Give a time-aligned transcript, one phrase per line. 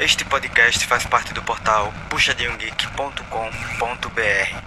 [0.00, 4.62] Este podcast faz parte do portal puxadinhogeek.com.br.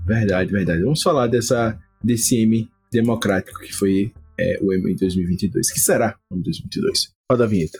[0.08, 0.84] Verdade, verdade.
[0.84, 5.70] Vamos falar dessa, desse M democrático que foi é, o M em 2022.
[5.70, 7.10] Que será o M 2022?
[7.30, 7.80] Roda a vinheta.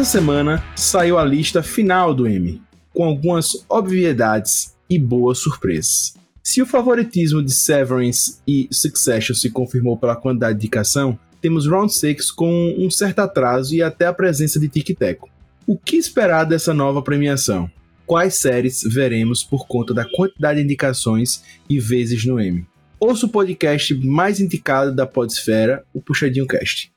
[0.00, 2.62] Essa semana saiu a lista final do M,
[2.94, 6.14] com algumas obviedades e boas surpresas.
[6.42, 11.92] Se o favoritismo de Severance e Succession se confirmou pela quantidade de indicação, temos Round
[11.92, 15.28] 6 com um certo atraso e até a presença de Tic Teco.
[15.66, 17.70] O que esperar dessa nova premiação?
[18.06, 22.66] Quais séries veremos por conta da quantidade de indicações e vezes no M?
[22.98, 26.90] ouça o podcast mais indicado da Podesfera, o Puxadinho Cast.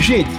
[0.00, 0.30] Gente,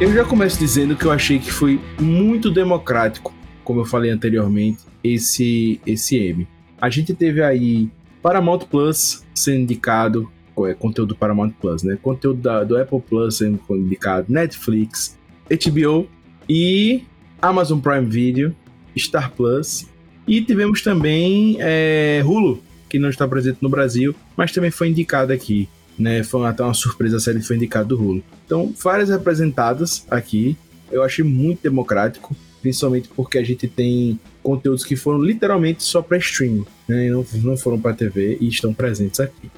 [0.00, 3.32] eu já começo dizendo que eu achei que foi muito democrático,
[3.62, 6.48] como eu falei anteriormente, esse esse M.
[6.80, 7.88] A gente teve aí
[8.20, 10.30] Paramount Plus sendo indicado,
[10.66, 11.96] é, conteúdo do Paramount Plus, né?
[12.02, 15.16] Conteúdo da, do Apple Plus sendo indicado, Netflix,
[15.48, 16.08] HBO
[16.48, 17.04] e
[17.40, 18.54] Amazon Prime Video,
[18.98, 19.86] Star Plus.
[20.26, 22.60] E tivemos também é, Hulu,
[22.90, 25.68] que não está presente no Brasil, mas também foi indicado aqui
[25.98, 26.22] né?
[26.22, 28.22] Foi até uma surpresa a série foi indicada do Hulu.
[28.44, 30.56] Então, várias representadas aqui.
[30.90, 36.18] Eu achei muito democrático, principalmente porque a gente tem conteúdos que foram literalmente só para
[36.18, 37.10] streaming, né?
[37.10, 39.50] Não, não foram para TV e estão presentes aqui.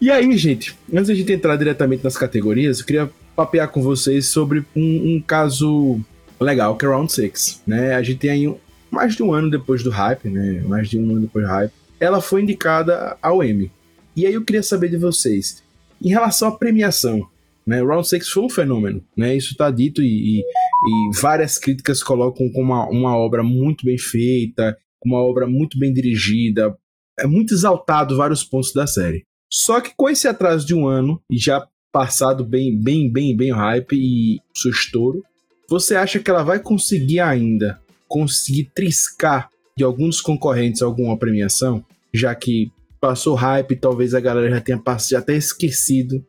[0.00, 3.80] E aí, gente, antes de a gente entrar diretamente nas categorias, eu queria papear com
[3.80, 6.00] vocês sobre um, um caso
[6.40, 7.94] legal, que é Round 6, né?
[7.94, 8.54] A gente tem aí
[8.90, 10.62] mais de um ano depois do hype, né?
[10.66, 11.72] Mais de um ano depois do hype.
[12.00, 13.70] Ela foi indicada ao Emmy.
[14.14, 15.62] E aí eu queria saber de vocês,
[16.02, 17.26] em relação à premiação,
[17.66, 22.02] né, Round 6 foi um fenômeno, né, isso está dito e, e, e, várias críticas
[22.02, 26.76] colocam como uma, uma obra muito bem feita, uma obra muito bem dirigida,
[27.18, 29.24] é muito exaltado vários pontos da série.
[29.52, 33.52] Só que com esse atraso de um ano e já passado bem, bem, bem, bem
[33.52, 35.22] hype e seu estouro,
[35.68, 41.82] você acha que ela vai conseguir ainda conseguir triscar de alguns concorrentes alguma premiação,
[42.12, 42.70] já que
[43.02, 46.24] passou hype, talvez a galera já tenha já até esquecido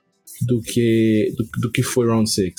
[0.47, 2.53] do que, do, do que foi Round 6.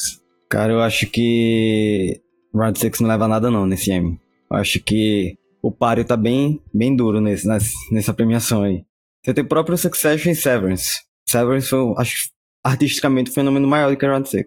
[0.48, 2.20] Cara, eu acho que
[2.54, 4.16] Round 6 não leva nada não nesse M.
[4.48, 7.44] Eu acho que o páreo tá bem, bem duro nesse,
[7.90, 8.84] nessa premiação aí.
[9.24, 11.00] Você tem o próprio Succession e Severance.
[11.28, 12.28] Severance foi, acho,
[12.62, 14.44] artisticamente um fenômeno maior do que Round 6.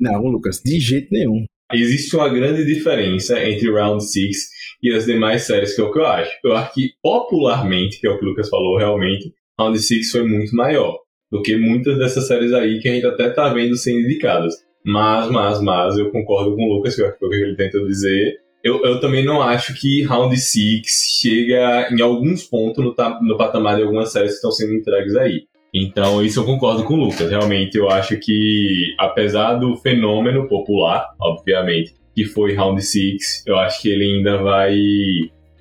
[0.00, 1.44] Não, Lucas, de jeito nenhum.
[1.72, 4.36] Existe uma grande diferença entre Round 6
[4.82, 6.30] e as demais séries, que é o que eu acho.
[6.44, 10.22] Eu acho que popularmente, que é o que o Lucas falou, realmente, Round 6 foi
[10.24, 10.98] muito maior
[11.30, 14.54] do que muitas dessas séries aí que a gente até tá vendo sendo indicadas.
[14.84, 18.38] Mas, mas, mas, eu concordo com o Lucas, que é o que ele tenta dizer.
[18.64, 20.82] Eu, eu também não acho que Round 6
[21.20, 25.42] chega em alguns pontos no, no patamar de algumas séries que estão sendo entregues aí.
[25.74, 27.28] Então, isso eu concordo com o Lucas.
[27.28, 33.80] Realmente, eu acho que, apesar do fenômeno popular, obviamente, que foi Round 6, eu acho
[33.80, 34.76] que ele ainda vai.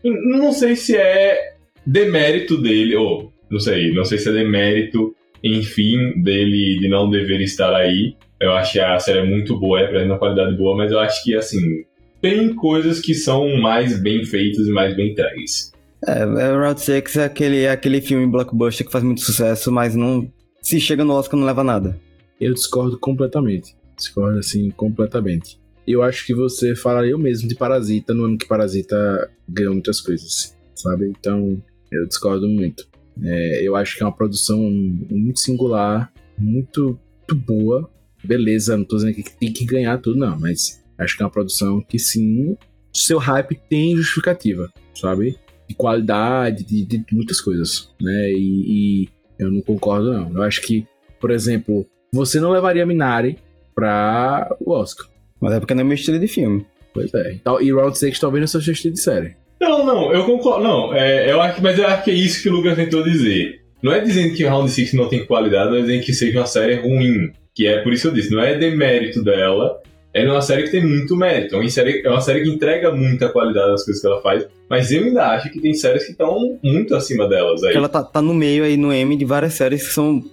[0.03, 1.53] Não sei se é
[1.85, 7.41] demérito dele, ou não sei, não sei se é demérito, enfim, dele de não dever
[7.41, 8.15] estar aí.
[8.39, 11.23] Eu acho que a série é muito boa, é uma qualidade boa, mas eu acho
[11.23, 11.83] que, assim,
[12.19, 15.71] tem coisas que são mais bem feitas e mais bem entregues.
[16.07, 19.95] É, é Round 6 é aquele, é aquele filme blockbuster que faz muito sucesso, mas
[19.95, 20.27] não.
[20.59, 21.99] Se chega no Oscar, não leva nada.
[22.41, 23.75] Eu discordo completamente.
[23.95, 28.47] Discordo, assim, completamente eu acho que você falaria eu mesmo de Parasita no ano que
[28.47, 31.07] Parasita ganhou muitas coisas, sabe?
[31.17, 31.61] Então,
[31.91, 32.87] eu discordo muito.
[33.23, 36.99] É, eu acho que é uma produção muito singular, muito,
[37.29, 37.89] muito boa.
[38.23, 41.31] Beleza, não tô dizendo que tem que ganhar tudo, não, mas acho que é uma
[41.31, 42.57] produção que sim,
[42.93, 45.37] seu hype tem justificativa, sabe?
[45.67, 48.31] De qualidade, de, de muitas coisas, né?
[48.31, 50.31] E, e, eu não concordo, não.
[50.31, 50.85] Eu acho que,
[51.19, 53.37] por exemplo, você não levaria Minari
[53.75, 55.07] pra o Oscar.
[55.39, 56.65] Mas é porque não é meu estilo de filme.
[56.93, 57.33] Pois é.
[57.33, 59.35] Então, e Round 6 talvez não seja seu estilo de série.
[59.59, 60.63] Não, não, eu concordo.
[60.63, 63.61] Não, é, eu acho, mas eu acho que é isso que o Lucas tentou dizer.
[63.81, 66.47] Não é dizendo que Round 6 não tem qualidade, não é dizendo que seja uma
[66.47, 67.31] série ruim.
[67.53, 69.81] Que é por isso que eu disse, não é demérito dela,
[70.13, 71.55] é uma série que tem muito mérito.
[71.55, 74.47] É uma série, é uma série que entrega muita qualidade nas coisas que ela faz,
[74.69, 77.67] mas eu ainda acho que tem séries que estão muito acima delas aí.
[77.67, 80.23] Porque ela tá, tá no meio aí no M de várias séries que são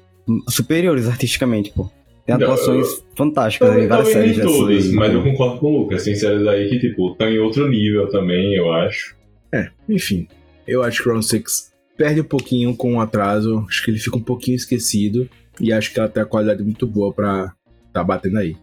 [0.48, 1.90] superiores artisticamente, pô.
[2.26, 4.40] Tem atuações não, fantásticas aí, várias séries.
[4.40, 6.04] Todas, mas eu concordo com o Lucas.
[6.04, 9.14] Tem séries aí que, tipo, estão em outro nível também, eu acho.
[9.52, 10.26] É, enfim.
[10.66, 13.64] Eu acho que Round 6 perde um pouquinho com o atraso.
[13.68, 15.28] Acho que ele fica um pouquinho esquecido.
[15.60, 17.52] E acho que ela tem a qualidade muito boa pra
[17.92, 18.56] tá batendo aí.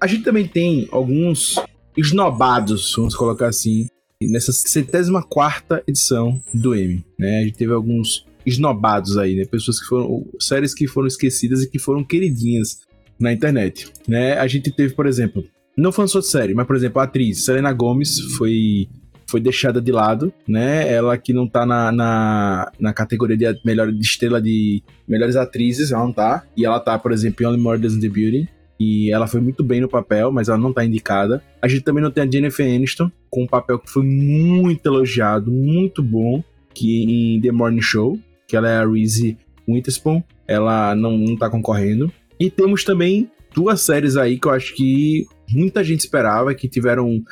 [0.00, 1.58] A gente também tem alguns
[1.96, 3.86] esnobados, vamos colocar assim,
[4.20, 7.02] nessa centésima quarta edição do M.
[7.18, 7.40] Né?
[7.40, 9.44] A gente teve alguns esnobados aí, né?
[9.46, 10.26] Pessoas que foram.
[10.38, 12.80] séries que foram esquecidas e que foram queridinhas
[13.18, 14.38] na internet, né?
[14.38, 15.44] A gente teve, por exemplo,
[15.76, 18.88] não falando só de série, mas por exemplo, a atriz Selena Gomez foi
[19.26, 20.92] foi deixada de lado, né?
[20.92, 25.92] Ela que não tá na, na, na categoria de melhor de estrela de melhores atrizes,
[25.92, 26.44] ela não tá.
[26.56, 28.46] E ela tá, por exemplo, em Only Murders in the Building.
[28.78, 31.42] E ela foi muito bem no papel, mas ela não tá indicada.
[31.62, 35.50] A gente também não tem a Jennifer Aniston, com um papel que foi muito elogiado,
[35.50, 36.42] muito bom,
[36.74, 40.22] que em The Morning Show, que ela é a Reese Witherspoon.
[40.46, 42.12] Ela não, não tá concorrendo.
[42.44, 47.22] E temos também duas séries aí que eu acho que muita gente esperava, que tiveram.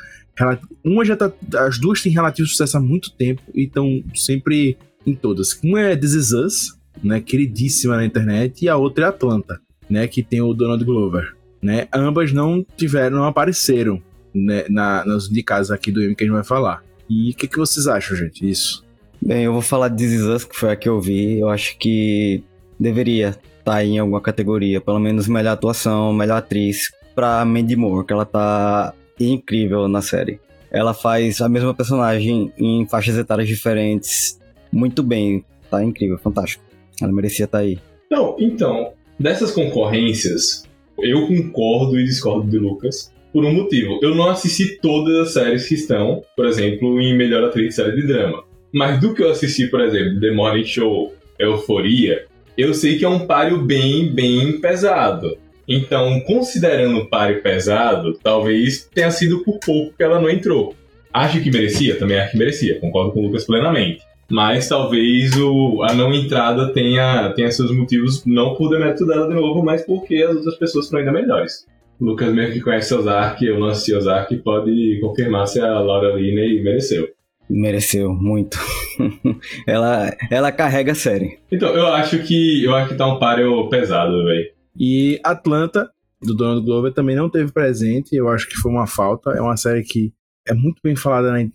[0.83, 1.31] Uma já tá.
[1.59, 5.59] As duas têm relativo sucesso há muito tempo e estão sempre em todas.
[5.63, 7.21] Uma é This Is Us, né?
[7.21, 10.07] Queridíssima na internet, e a outra é Atlanta, né?
[10.07, 11.35] Que tem o Donald Glover.
[11.61, 11.87] Né?
[11.93, 14.01] Ambas não tiveram, não apareceram
[14.33, 16.83] né, na, nas indicadas aqui do M que a gente vai falar.
[17.07, 18.49] E o que, que vocês acham, gente?
[18.49, 18.83] Isso.
[19.21, 21.39] Bem, eu vou falar de This Is Us, que foi a que eu vi.
[21.39, 22.43] Eu acho que
[22.77, 28.13] deveria tá em alguma categoria, pelo menos melhor atuação, melhor atriz, pra Mandy Moore, que
[28.13, 30.39] ela tá incrível na série.
[30.71, 34.39] Ela faz a mesma personagem em faixas etárias diferentes
[34.71, 35.45] muito bem.
[35.69, 36.63] Tá incrível, fantástico.
[37.01, 37.77] Ela merecia estar tá aí.
[38.09, 40.63] Não, então, dessas concorrências,
[40.99, 43.99] eu concordo e discordo de Lucas por um motivo.
[44.01, 47.95] Eu não assisti todas as séries que estão, por exemplo, em melhor atriz de série
[47.95, 48.43] de drama.
[48.73, 52.25] Mas do que eu assisti, por exemplo, The Morning Show, Euforia,
[52.57, 55.37] eu sei que é um páreo bem, bem pesado.
[55.67, 60.75] Então, considerando o páreo pesado, talvez tenha sido por pouco que ela não entrou.
[61.13, 61.97] Acho que merecia?
[61.97, 64.01] Também acho que merecia, concordo com o Lucas plenamente.
[64.29, 69.35] Mas talvez o, a não entrada tenha, tenha seus motivos, não por demérito dela de
[69.35, 71.67] novo, mas porque as outras pessoas foram ainda melhores.
[71.99, 76.15] O Lucas, mesmo que conhece Ozark, eu não assisti Ozark, pode confirmar se a Laura
[76.15, 77.07] Linney mereceu.
[77.53, 78.57] Mereceu muito.
[79.67, 81.37] ela, ela carrega a série.
[81.51, 84.51] Então, eu acho que eu acho que tá um páreo pesado, velho.
[84.77, 85.89] E Atlanta,
[86.21, 88.15] do Donald Glover, também não teve presente.
[88.15, 89.29] Eu acho que foi uma falta.
[89.31, 90.11] É uma série que
[90.47, 91.47] é muito bem falada na,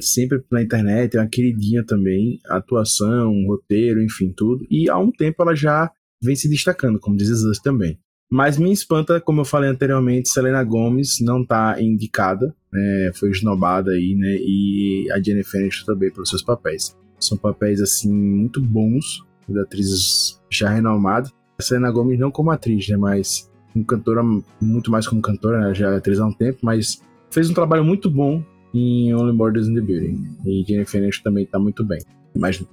[0.00, 2.40] sempre na internet, é uma queridinha também.
[2.46, 4.66] Atuação, roteiro, enfim, tudo.
[4.70, 5.90] E há um tempo ela já
[6.22, 7.98] vem se destacando, como diz Us também.
[8.32, 13.90] Mas me espanta, como eu falei anteriormente, Selena Gomes não tá indicada, né, foi esnobada
[13.90, 14.34] aí, né?
[14.40, 16.96] E a Jennifer Aniston também pelos seus papéis.
[17.20, 21.30] São papéis, assim, muito bons, de atrizes já renomadas.
[21.58, 22.96] A Selena Gomes não como atriz, né?
[22.96, 24.22] Mas como cantora,
[24.58, 25.74] muito mais como cantora, né?
[25.74, 29.68] Já é atriz há um tempo, mas fez um trabalho muito bom em Only Borders
[29.68, 30.38] in the Building.
[30.46, 32.00] E Jennifer Aniston também tá muito bem.
[32.34, 32.64] Mas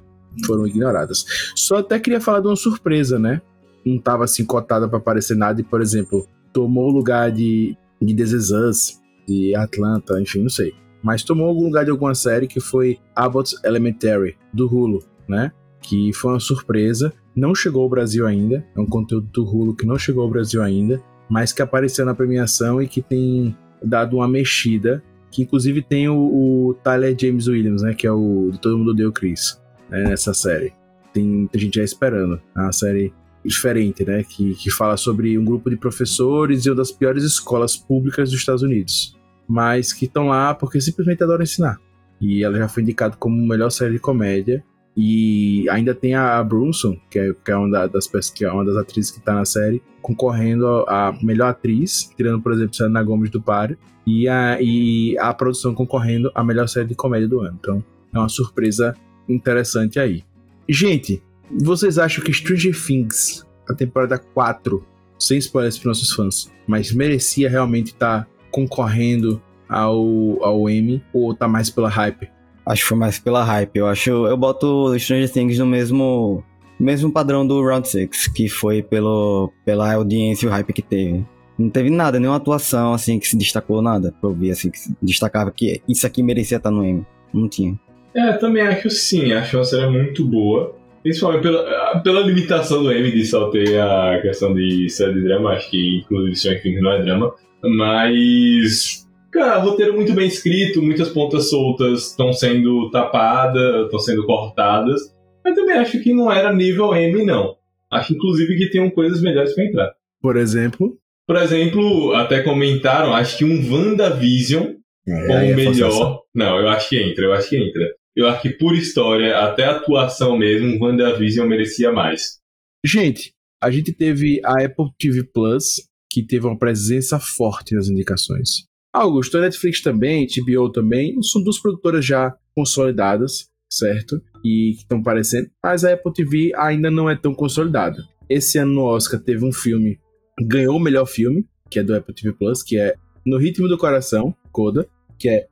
[0.46, 1.26] foram ignoradas.
[1.54, 3.42] Só até queria falar de uma surpresa, né?
[3.86, 8.16] Não estava assim cotada para aparecer nada e, por exemplo, tomou o lugar de, de
[8.16, 10.74] This de Atlanta, enfim, não sei.
[11.02, 15.52] Mas tomou o lugar de alguma série que foi Abbott Elementary, do Hulu, né?
[15.82, 17.14] Que foi uma surpresa.
[17.36, 18.66] Não chegou ao Brasil ainda.
[18.76, 22.14] É um conteúdo do Hulu que não chegou ao Brasil ainda, mas que apareceu na
[22.14, 25.02] premiação e que tem dado uma mexida.
[25.32, 27.94] Que inclusive tem o, o Tyler James Williams, né?
[27.94, 30.74] Que é o de Todo Mundo Deu Chris, né, nessa série.
[31.14, 32.42] Tem muita gente já esperando.
[32.58, 34.24] É uma série diferente, né?
[34.24, 38.40] Que, que fala sobre um grupo de professores e uma das piores escolas públicas dos
[38.40, 39.18] Estados Unidos,
[39.48, 41.80] mas que estão lá porque simplesmente adoram ensinar.
[42.22, 44.64] E ela já foi indicada como melhor série de comédia.
[44.98, 48.76] E ainda tem a Brunson, que é, que é uma das que é uma das
[48.76, 53.42] atrizes que está na série, concorrendo a melhor atriz, tirando, por exemplo, Selena Gomes do
[53.42, 57.58] Páreo, e a, e a produção concorrendo a melhor série de comédia do ano.
[57.60, 58.94] Então, é uma surpresa
[59.30, 60.24] interessante aí.
[60.68, 64.86] Gente, vocês acham que Stranger Things, a temporada 4,
[65.18, 71.34] sem spoilers para nossos fãs, mas merecia realmente estar tá concorrendo ao, ao Emmy ou
[71.34, 72.30] tá mais pela hype?
[72.66, 73.76] Acho que foi mais pela hype.
[73.76, 74.10] Eu acho.
[74.10, 76.44] Eu boto Stranger Things no mesmo
[76.80, 81.26] mesmo padrão do Round 6, que foi pelo, pela audiência e o hype que teve.
[81.58, 84.80] Não teve nada, nenhuma atuação assim que se destacou, nada pra eu ver assim, que
[84.80, 87.06] se destacava que isso aqui merecia estar no Emmy.
[87.34, 87.78] Não tinha.
[88.16, 90.79] É, também acho sim, acho uma série muito boa.
[91.02, 95.52] Principalmente pela, pela limitação do M de só ter a questão de série de drama,
[95.52, 97.34] acho que inclusive Stranger Things não é drama.
[97.64, 105.02] Mas, cara, roteiro muito bem escrito, muitas pontas soltas estão sendo tapadas, estão sendo cortadas.
[105.44, 107.56] Mas também acho que não era nível M, não.
[107.92, 109.92] Acho inclusive que tem coisas melhores para entrar.
[110.22, 110.98] Por exemplo?
[111.26, 114.74] Por exemplo, até comentaram, acho que um WandaVision
[115.08, 116.22] é, como é melhor.
[116.34, 119.64] Não, eu acho que entra, eu acho que entra eu acho que por história, até
[119.64, 122.38] atuação mesmo, WandaVision merecia mais.
[122.86, 128.66] Gente, a gente teve a Apple TV Plus, que teve uma presença forte nas indicações.
[128.94, 134.22] Augusto, a Netflix também, HBO também, são duas produtoras já consolidadas, certo?
[134.44, 138.04] E que estão aparecendo, mas a Apple TV ainda não é tão consolidada.
[138.30, 139.98] Esse ano no Oscar teve um filme,
[140.42, 142.96] ganhou o melhor filme, que é do Apple TV Plus, que é
[143.26, 145.48] No Ritmo do Coração, Coda, que é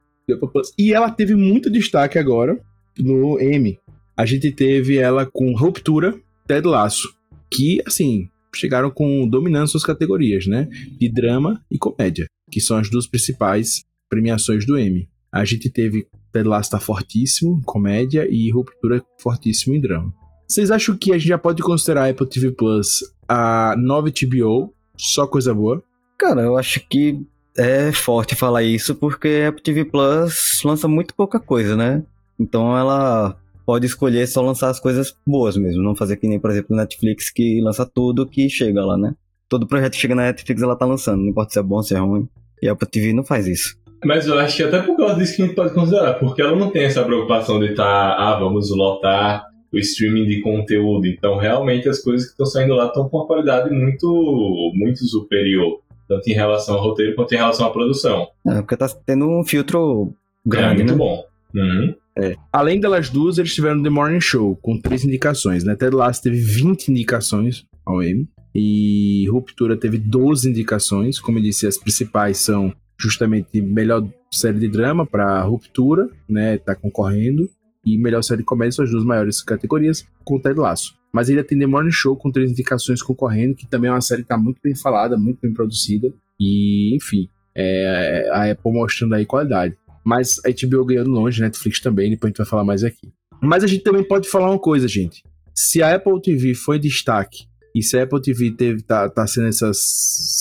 [0.78, 2.60] e ela teve muito destaque agora
[2.98, 3.78] no M.
[4.16, 7.08] A gente teve ela com Ruptura, Ted Laço,
[7.52, 10.68] que, assim, chegaram com dominando suas categorias, né?
[11.00, 15.08] De drama e comédia, que são as duas principais premiações do M.
[15.32, 20.14] A gente teve Ted Lasso tá fortíssimo em comédia e Ruptura fortíssimo em drama.
[20.48, 24.74] Vocês acham que a gente já pode considerar a Apple TV Plus a nova HBO?
[24.98, 25.84] Só coisa boa?
[26.18, 27.22] Cara, eu acho que
[27.58, 32.04] é forte falar isso porque a Apple TV Plus lança muito pouca coisa, né?
[32.40, 33.36] Então ela
[33.66, 37.30] pode escolher só lançar as coisas boas mesmo, não fazer que nem, por exemplo, Netflix
[37.30, 39.14] que lança tudo que chega lá, né?
[39.50, 41.96] Todo projeto que chega na Netflix ela tá lançando, não importa se é bom, se
[41.96, 42.28] é ruim.
[42.62, 43.78] E a Apple TV não faz isso.
[44.06, 46.56] Mas eu acho que até por causa disso que a gente pode considerar, porque ela
[46.56, 51.08] não tem essa preocupação de estar, tá, ah, vamos lotar o streaming de conteúdo.
[51.08, 55.82] Então, realmente, as coisas que estão saindo lá estão com uma qualidade muito, muito superior,
[56.08, 58.28] tanto em relação ao roteiro quanto em relação à produção.
[58.48, 60.14] É, porque tá tendo um filtro
[60.46, 60.98] grande, é muito né?
[60.98, 61.26] bom.
[61.56, 61.96] Uhum.
[62.18, 62.36] É.
[62.52, 65.76] Além delas duas, eles tiveram The Morning Show, com três indicações, né?
[65.76, 68.28] Ted Lasso teve 20 indicações ao Emmy.
[68.56, 71.20] E Ruptura teve 12 indicações.
[71.20, 76.58] Como eu disse, as principais são justamente melhor série de drama para Ruptura, né?
[76.58, 77.48] Tá concorrendo.
[77.86, 80.97] E melhor série de comédia são as duas maiores categorias, com Ted Lasso.
[81.14, 84.24] Mas ainda tem The Morning Show com três indicações concorrendo, que também é uma série
[84.24, 86.14] que tá muito bem falada, muito bem produzida.
[86.40, 89.76] E, enfim, é, a Apple mostrando aí qualidade.
[90.04, 93.12] Mas a HBO ganhando longe, Netflix também, depois a gente vai falar mais aqui.
[93.42, 95.24] Mas a gente também pode falar uma coisa, gente.
[95.54, 97.46] Se a Apple TV foi destaque,
[97.76, 99.78] e se a Apple TV teve, tá, tá sendo essas,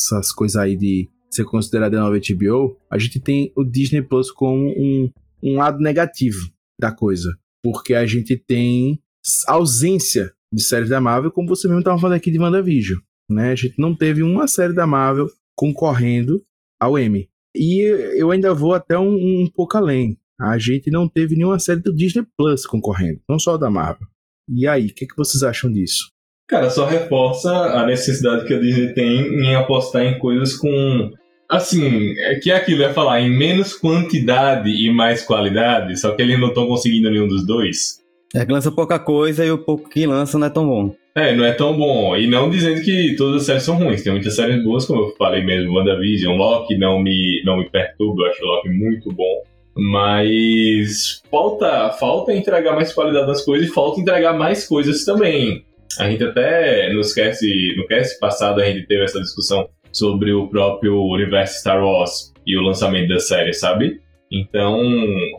[0.07, 4.69] essas coisas aí de ser considerada nova HBO, a gente tem o Disney Plus como
[4.69, 5.11] um,
[5.43, 6.49] um lado negativo
[6.81, 7.37] da coisa.
[7.63, 9.01] Porque a gente tem
[9.47, 12.99] ausência de séries da Marvel, como você mesmo estava falando aqui de WandaVision.
[13.29, 13.53] Né?
[13.53, 16.43] A gente não teve uma série da Marvel concorrendo
[16.81, 17.29] ao Emmy.
[17.55, 17.83] E
[18.19, 20.19] eu ainda vou até um, um pouco além.
[20.39, 24.07] A gente não teve nenhuma série do Disney Plus concorrendo, não só da Marvel.
[24.49, 26.11] E aí, o que, que vocês acham disso?
[26.47, 31.11] Cara, só reforça a necessidade que a Disney tem em apostar em coisas com.
[31.49, 36.23] Assim, é que é aquilo, é falar em menos quantidade e mais qualidade, só que
[36.23, 38.01] eles não estão conseguindo nenhum dos dois.
[38.35, 40.95] É que lança pouca coisa e o pouco que lança não é tão bom.
[41.15, 42.17] É, não é tão bom.
[42.17, 44.03] E não dizendo que todas as séries são ruins.
[44.03, 48.23] Tem muitas séries boas, como eu falei mesmo, WandaVision, Loki não me, não me perturba,
[48.23, 49.43] eu acho Loki muito bom.
[49.79, 55.65] Mas falta, falta entregar mais qualidade nas coisas e falta entregar mais coisas também.
[55.99, 60.49] A gente até no cast, no cast passado a gente teve essa discussão sobre o
[60.49, 64.01] próprio universo Star Wars e o lançamento da série, sabe?
[64.31, 64.83] Então,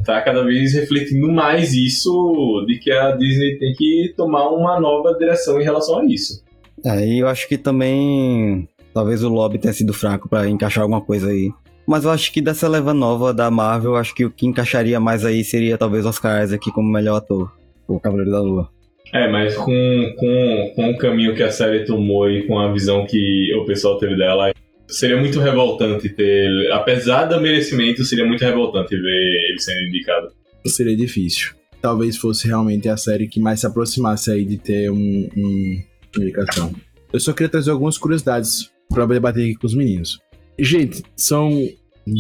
[0.06, 5.14] tá cada vez refletindo mais isso de que a Disney tem que tomar uma nova
[5.18, 6.44] direção em relação a isso.
[6.86, 11.02] Aí é, eu acho que também talvez o lobby tenha sido fraco para encaixar alguma
[11.02, 11.52] coisa aí.
[11.86, 15.24] Mas eu acho que dessa leva nova da Marvel, acho que o que encaixaria mais
[15.26, 17.52] aí seria talvez Oscar Isaac como melhor ator,
[17.88, 18.70] o Cavaleiro da Lua.
[19.14, 23.06] É, mas com, com, com o caminho que a série tomou e com a visão
[23.06, 24.52] que o pessoal teve dela,
[24.88, 26.72] seria muito revoltante ter.
[26.72, 30.30] Apesar do merecimento, seria muito revoltante ver ele sendo indicado.
[30.66, 31.54] Seria difícil.
[31.82, 35.84] Talvez fosse realmente a série que mais se aproximasse aí de ter um, um
[36.18, 36.74] indicação.
[37.12, 40.20] Eu só queria trazer algumas curiosidades para debater aqui com os meninos.
[40.60, 41.70] Gente, são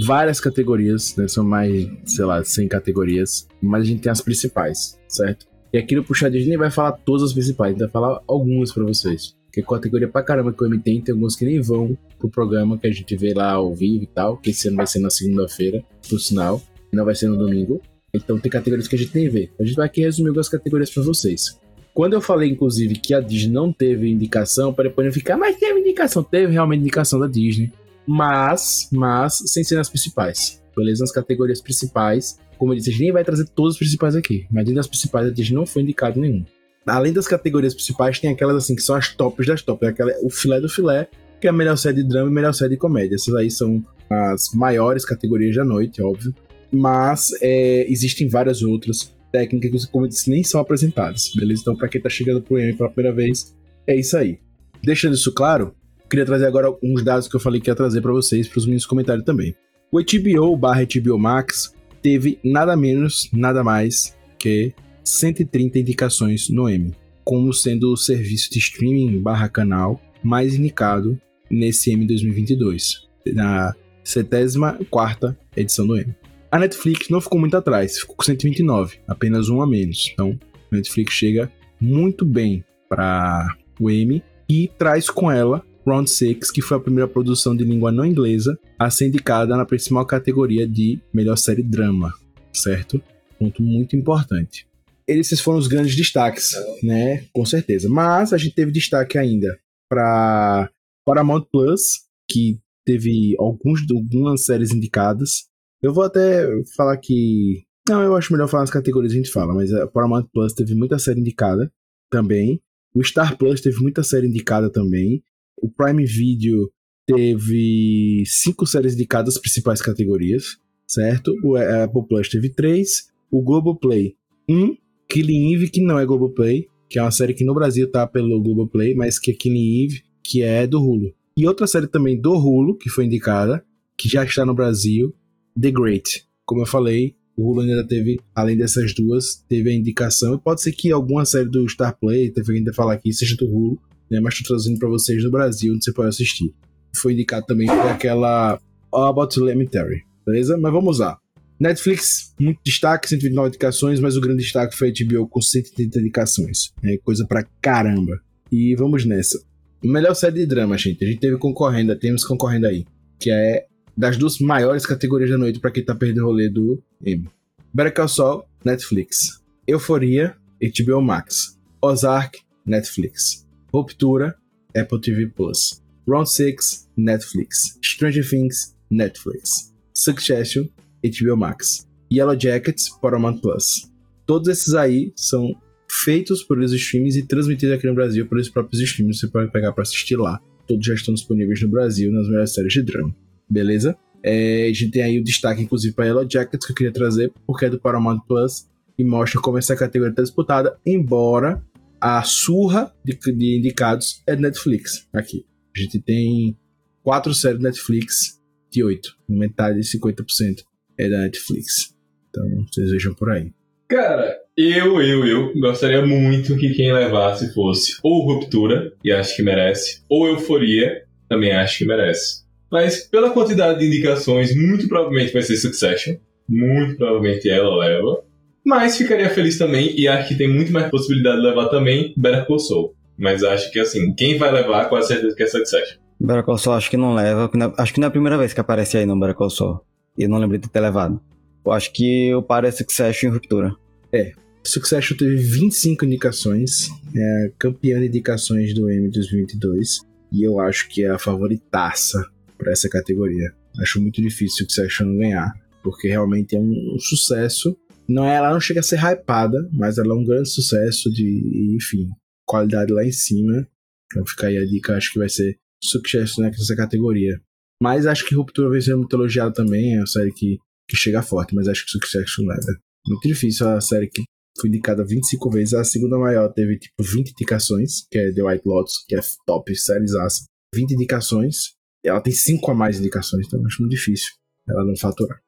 [0.06, 1.28] várias categorias, né?
[1.28, 5.48] São mais, sei lá, 100 categorias, mas a gente tem as principais, certo?
[5.74, 8.72] E aqui no Puxadinho nem vai falar todas as principais, a gente vai falar algumas
[8.72, 9.36] para vocês.
[9.58, 12.78] É categoria pra caramba que o M tem, tem alguns que nem vão pro programa
[12.78, 15.10] que a gente vê lá ao vivo e tal, que esse ano vai ser na
[15.10, 16.62] segunda-feira, por sinal,
[16.94, 17.82] não vai ser no domingo.
[18.14, 19.50] Então tem categorias que a gente nem vê.
[19.60, 21.60] A gente vai aqui resumir algumas categorias para vocês.
[21.92, 25.56] Quando eu falei, inclusive, que a Disney não teve indicação, para depois não ficar, mas
[25.56, 27.72] teve indicação, teve realmente indicação da Disney,
[28.06, 30.62] mas, mas, sem ser nas principais.
[30.76, 31.02] Beleza?
[31.02, 32.38] Nas categorias principais.
[32.60, 34.88] Como eu disse, a gente nem vai trazer todas as principais aqui, mas dentro das
[34.88, 36.46] principais a Disney não foi indicado nenhum
[36.88, 40.30] além das categorias principais, tem aquelas assim que são as tops das tops, aquela, o
[40.30, 41.08] filé do filé,
[41.40, 43.16] que é a melhor série de drama e a melhor série de comédia.
[43.16, 46.34] Essas aí são as maiores categorias da noite, óbvio.
[46.72, 51.62] Mas é, existem várias outras técnicas que, como eu disse, nem são apresentadas, beleza?
[51.62, 54.40] Então, para quem tá chegando pro Emmy pela primeira vez, é isso aí.
[54.84, 55.76] Deixando isso claro,
[56.10, 58.66] queria trazer agora uns dados que eu falei que ia trazer para vocês, para os
[58.66, 59.56] meus comentários também.
[59.92, 64.74] O HBO barra HBO Max teve nada menos, nada mais que
[65.08, 66.94] 130 indicações no Emmy,
[67.24, 74.78] como sendo o serviço de streaming barra canal mais indicado nesse Emmy 2022, na centésima
[74.90, 76.14] quarta edição do Emmy.
[76.52, 80.10] A Netflix não ficou muito atrás, ficou com 129, apenas um a menos.
[80.14, 80.38] Então,
[80.72, 86.62] a Netflix chega muito bem para o Emmy e traz com ela Round 6, que
[86.62, 91.00] foi a primeira produção de língua não inglesa a ser indicada na principal categoria de
[91.14, 92.14] melhor série drama,
[92.52, 93.02] certo?
[93.40, 94.67] Ponto muito importante
[95.08, 96.52] esses foram os grandes destaques,
[96.84, 97.26] né?
[97.34, 97.90] Com certeza.
[97.90, 99.58] Mas a gente teve destaque ainda
[99.90, 100.70] para
[101.06, 101.82] Paramount Plus,
[102.30, 105.46] que teve alguns, algumas séries indicadas.
[105.82, 107.64] Eu vou até falar que.
[107.88, 110.76] Não, eu acho melhor falar nas categorias a gente fala, mas a Paramount Plus teve
[110.76, 111.72] muita série indicada
[112.12, 112.62] também.
[112.94, 115.24] O Star Plus teve muita série indicada também.
[115.62, 116.70] O Prime Video
[117.06, 121.34] teve cinco séries indicadas às principais categorias, certo?
[121.44, 124.18] O Apple Plus teve três, o Globoplay
[124.50, 124.76] um,
[125.10, 128.42] Killing Eve, que não é Globoplay, que é uma série que no Brasil tá pelo
[128.42, 131.14] Globoplay, mas que é Killing Eve, que é do Hulu.
[131.38, 133.64] E outra série também do Hulu, que foi indicada,
[133.98, 135.14] que já está no Brasil,
[135.60, 136.26] The Great.
[136.46, 140.36] Como eu falei, o Hulu ainda teve, além dessas duas, teve a indicação.
[140.36, 143.46] E pode ser que alguma série do Star Play, teve ainda falar aqui, seja do
[143.46, 144.20] Hulu, né?
[144.20, 146.54] Mas estou trazendo para vocês no Brasil, onde você pode assistir.
[146.96, 148.60] Foi indicado também por aquela
[148.92, 150.58] All About Elementary, beleza?
[150.58, 151.20] Mas vamos lá.
[151.60, 156.72] Netflix, muito destaque, 129 indicações, mas o grande destaque foi a HBO com 130 indicações.
[156.84, 158.22] É coisa pra caramba.
[158.52, 159.42] E vamos nessa.
[159.84, 161.04] Melhor série de drama, gente.
[161.04, 162.86] A gente teve concorrendo, temos concorrendo aí.
[163.20, 163.66] Que é
[163.96, 167.28] das duas maiores categorias da noite para quem tá perdendo o rolê do M.
[167.74, 169.42] Better Call Saul, Netflix.
[169.68, 171.60] Euforia, HBO Max.
[171.82, 173.48] Ozark, Netflix.
[173.74, 174.36] Ruptura,
[174.76, 175.82] Apple TV Plus.
[176.08, 177.78] Round 6, Netflix.
[177.84, 179.74] Stranger Things, Netflix.
[179.94, 180.68] Succession,
[181.04, 181.88] HBO Max.
[182.12, 183.92] Yellow Jackets, Paramount Plus.
[184.26, 185.56] Todos esses aí são
[185.90, 189.20] feitos esses streams e transmitidos aqui no Brasil esses próprios streams.
[189.20, 190.40] Você pode pegar para assistir lá.
[190.68, 193.16] Todos já estão disponíveis no Brasil nas melhores séries de drama.
[193.50, 193.98] Beleza?
[194.24, 197.32] É, a gente tem aí o destaque, inclusive, para Yellow Jackets, que eu queria trazer,
[197.46, 201.64] porque é do Paramount Plus e mostra como essa categoria está disputada, embora
[202.02, 205.08] a surra de, de indicados é Netflix.
[205.14, 205.46] Aqui.
[205.76, 206.58] A gente tem
[207.04, 210.67] quatro séries Netflix de oito, metade de 50%
[210.98, 211.94] é da Netflix.
[212.30, 213.52] Então, vocês vejam por aí.
[213.88, 219.44] Cara, eu, eu, eu gostaria muito que quem levasse fosse ou Ruptura, e acho que
[219.44, 222.46] merece, ou Euforia, também acho que merece.
[222.72, 226.16] Mas pela quantidade de indicações, muito provavelmente vai ser Succession.
[226.50, 228.24] Muito provavelmente ela leva.
[228.66, 232.46] Mas ficaria feliz também, e acho que tem muito mais possibilidade de levar também Better
[232.46, 232.94] Call Saul.
[233.18, 235.98] Mas acho que assim, quem vai levar, quase certeza que é Succession.
[236.20, 237.50] Better Call Saul acho que não leva.
[237.78, 239.80] Acho que não é a primeira vez que aparece aí no Better Call Saul.
[240.18, 241.22] E eu não lembrei de ter levado.
[241.66, 243.76] Eu acho que o par é Succession em ruptura.
[244.12, 244.32] É.
[244.64, 250.02] Succession teve 25 indicações, é campeã de indicações do Emmy 2022,
[250.32, 252.22] e eu acho que é a favoritaça
[252.58, 253.54] para essa categoria.
[253.80, 255.54] Acho muito difícil Succession ganhar,
[255.84, 257.78] porque realmente é um, um, sucesso.
[258.10, 261.76] Não é, ela não chega a ser hypada, mas ela é um grande sucesso de,
[261.76, 262.10] enfim,
[262.46, 263.68] qualidade lá em cima.
[264.12, 267.40] Então fica aí a dica, acho que vai ser Succession nessa categoria.
[267.82, 270.58] Mas acho que Ruptura vai ser muito elogiado também, é uma série que,
[270.90, 272.80] que chega forte, mas acho que Succession leva.
[273.08, 274.24] Muito difícil a série que
[274.60, 278.68] foi indicada 25 vezes, a segunda maior teve tipo 20 indicações, que é The White
[278.68, 280.46] Lotus, que é top, séries aço.
[280.74, 284.34] 20 indicações, ela tem 5 a mais indicações, então acho muito difícil
[284.68, 285.40] ela não faturar.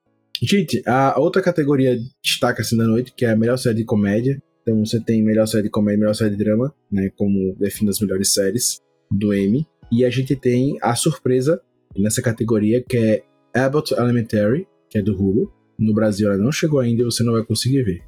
[0.42, 4.42] Gente, a outra categoria destaca assim da noite, que é a melhor série de comédia.
[4.62, 8.00] Então você tem melhor série de comédia, melhor série de drama, né, como define as
[8.00, 8.80] melhores séries
[9.12, 9.68] do Emmy.
[9.92, 11.62] E a gente tem a surpresa
[11.98, 13.24] nessa categoria, que é
[13.54, 15.52] Abbott Elementary, que é do Hulu.
[15.78, 18.02] No Brasil ela não chegou ainda e você não vai conseguir ver.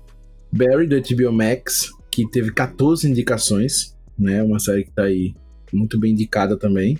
[0.51, 4.43] Barry, do HBO Max, que teve 14 indicações, né?
[4.43, 5.33] Uma série que tá aí
[5.71, 6.99] muito bem indicada também.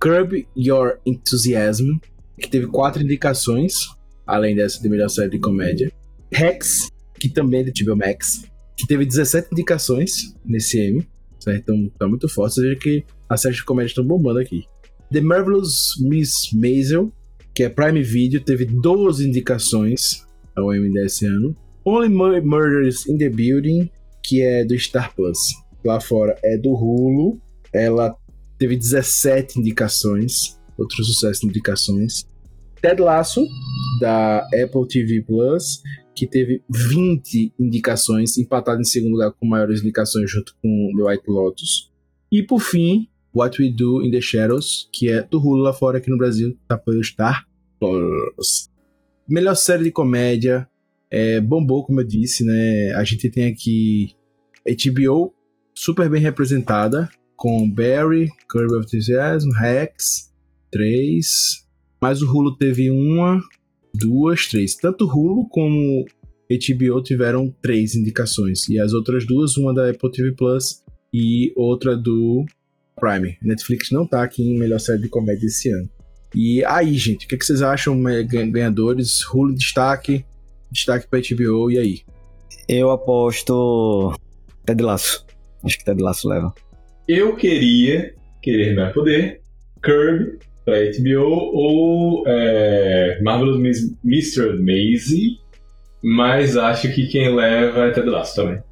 [0.00, 1.98] Curb Your Enthusiasm,
[2.40, 3.74] que teve 4 indicações,
[4.26, 5.92] além dessa de melhor série de comédia.
[6.32, 8.44] Rex, que também é do HBO Max,
[8.76, 11.06] que teve 17 indicações nesse M?
[11.46, 12.54] Então tá muito forte.
[12.54, 14.64] Você veja que as séries de comédia estão bombando aqui.
[15.12, 17.12] The Marvelous Miss Maisel,
[17.54, 21.54] que é Prime Video, teve 12 indicações ao Emmy desse ano.
[21.84, 23.90] Only Murders in the Building,
[24.24, 25.38] que é do Star Plus.
[25.84, 27.38] Lá fora é do Hulu.
[27.74, 28.16] Ela
[28.56, 30.58] teve 17 indicações.
[30.78, 32.26] Outro sucesso de indicações.
[32.80, 33.46] Ted Lasso,
[34.00, 35.82] da Apple TV Plus,
[36.14, 41.24] que teve 20 indicações, empatado em segundo lugar com maiores indicações junto com The White
[41.28, 41.92] Lotus.
[42.30, 45.98] E por fim, What We Do in the Shadows, que é do Hulu lá fora,
[45.98, 47.00] aqui no Brasil, tá pelo
[47.78, 48.70] Plus.
[49.28, 50.68] Melhor série de comédia,
[51.10, 52.92] é, bombou, como eu disse, né?
[52.94, 54.14] A gente tem aqui
[54.66, 55.34] HBO
[55.74, 60.32] super bem representada, com Barry, Curb of Enthusiasm, Rex,
[60.70, 61.66] três.
[62.00, 63.40] Mas o Hulu teve uma,
[63.94, 64.76] duas, três.
[64.76, 66.04] Tanto Hulu como
[66.50, 68.68] HBO tiveram três indicações.
[68.68, 72.44] E as outras duas, uma da Apple TV Plus e outra do
[73.02, 73.36] Prime.
[73.42, 75.90] Netflix não tá aqui em melhor série de comédia esse ano.
[76.32, 79.20] E aí, gente, o que, vocês acham ganhadores?
[79.26, 80.24] Hulu destaque,
[80.70, 82.00] destaque pra HBO, e aí?
[82.68, 84.14] Eu aposto
[84.64, 85.26] Ted Laço.
[85.64, 86.54] Acho que Ted Laço leva.
[87.08, 89.40] Eu queria, querer não é poder,
[89.82, 93.58] Curb pra HBO ou é, Marvelous
[94.04, 94.62] Mr.
[94.62, 95.38] Maisie,
[96.00, 98.62] mas acho que quem leva é Ted Laço também.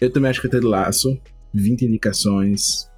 [0.00, 1.16] Eu também acho que é Ted Laço.
[1.54, 2.90] 20 indicações,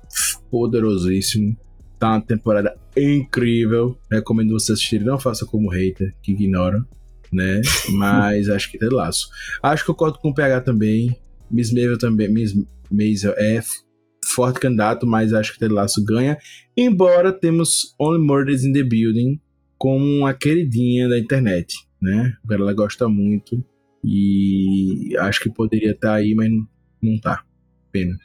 [0.51, 1.57] poderosíssimo.
[1.99, 3.99] tá uma temporada incrível.
[4.11, 5.01] Recomendo você assistir.
[5.01, 6.85] Não faça como hater, que ignora,
[7.33, 7.61] né?
[7.93, 9.29] Mas acho que tem laço.
[9.63, 11.17] Acho que eu conto com o PH também.
[11.51, 12.29] Miss Maisel também.
[12.29, 12.55] Miss
[12.91, 13.61] Maisel é
[14.25, 16.39] forte candidato, mas acho que Ted Lasso ganha.
[16.77, 19.41] Embora temos Only Murders in the Building
[19.79, 22.33] como uma queridinha da internet, né?
[22.51, 23.65] Ela gosta muito
[24.03, 26.51] e acho que poderia estar tá aí, mas
[27.03, 27.45] não tá.
[27.93, 28.17] Pena.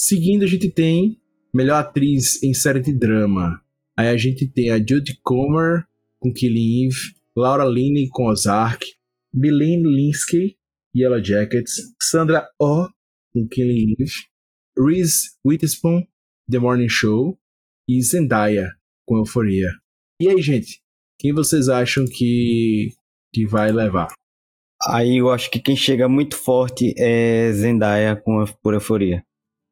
[0.00, 1.20] Seguindo, a gente tem
[1.52, 3.60] melhor atriz em série de drama.
[3.96, 5.84] Aí a gente tem a Judy Comer
[6.20, 8.86] com Killing Eve, Laura Linney com Ozark,
[9.34, 10.56] Milene Linsky,
[10.96, 12.88] Yellow Jackets, Sandra Oh
[13.32, 14.12] com Killing Eve,
[14.78, 16.06] Reese Witherspoon,
[16.48, 17.36] The Morning Show
[17.88, 18.70] e Zendaya
[19.04, 19.68] com Euforia.
[20.20, 20.80] E aí, gente,
[21.18, 22.92] quem vocês acham que,
[23.32, 24.12] que vai levar?
[24.88, 29.24] Aí eu acho que quem chega muito forte é Zendaya com, por Euforia.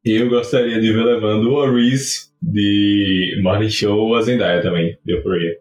[0.09, 5.17] Eu gostaria de ver levando o Reese de Morning Show ou a Zendaya também, de
[5.17, 5.59] Euphoria.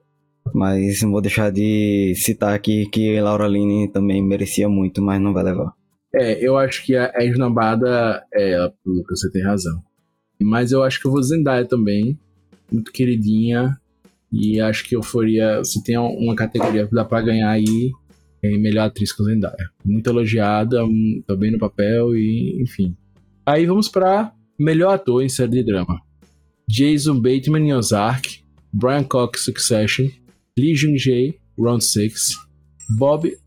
[0.53, 5.34] Mas não vou deixar de citar aqui que Laura Linney também merecia muito, mas não
[5.34, 5.73] vai levar.
[6.13, 9.81] É, eu acho que a, a esnobada é ela, Lucas, você tem razão.
[10.39, 12.15] Mas eu acho que eu vou Zendaya também,
[12.71, 13.75] muito queridinha,
[14.31, 17.89] e acho que Euforia, se tem uma categoria que dá pra ganhar aí,
[18.43, 19.71] é melhor atriz com Zendaya.
[19.84, 20.84] Muito elogiada,
[21.25, 22.95] tá bem no papel e enfim.
[23.47, 26.01] Aí vamos para melhor ator em série de drama.
[26.67, 30.08] Jason Bateman em Ozark, Brian Cox Succession,
[30.58, 32.38] Lee Jung-jae, Round 6,
[32.97, 33.38] Bob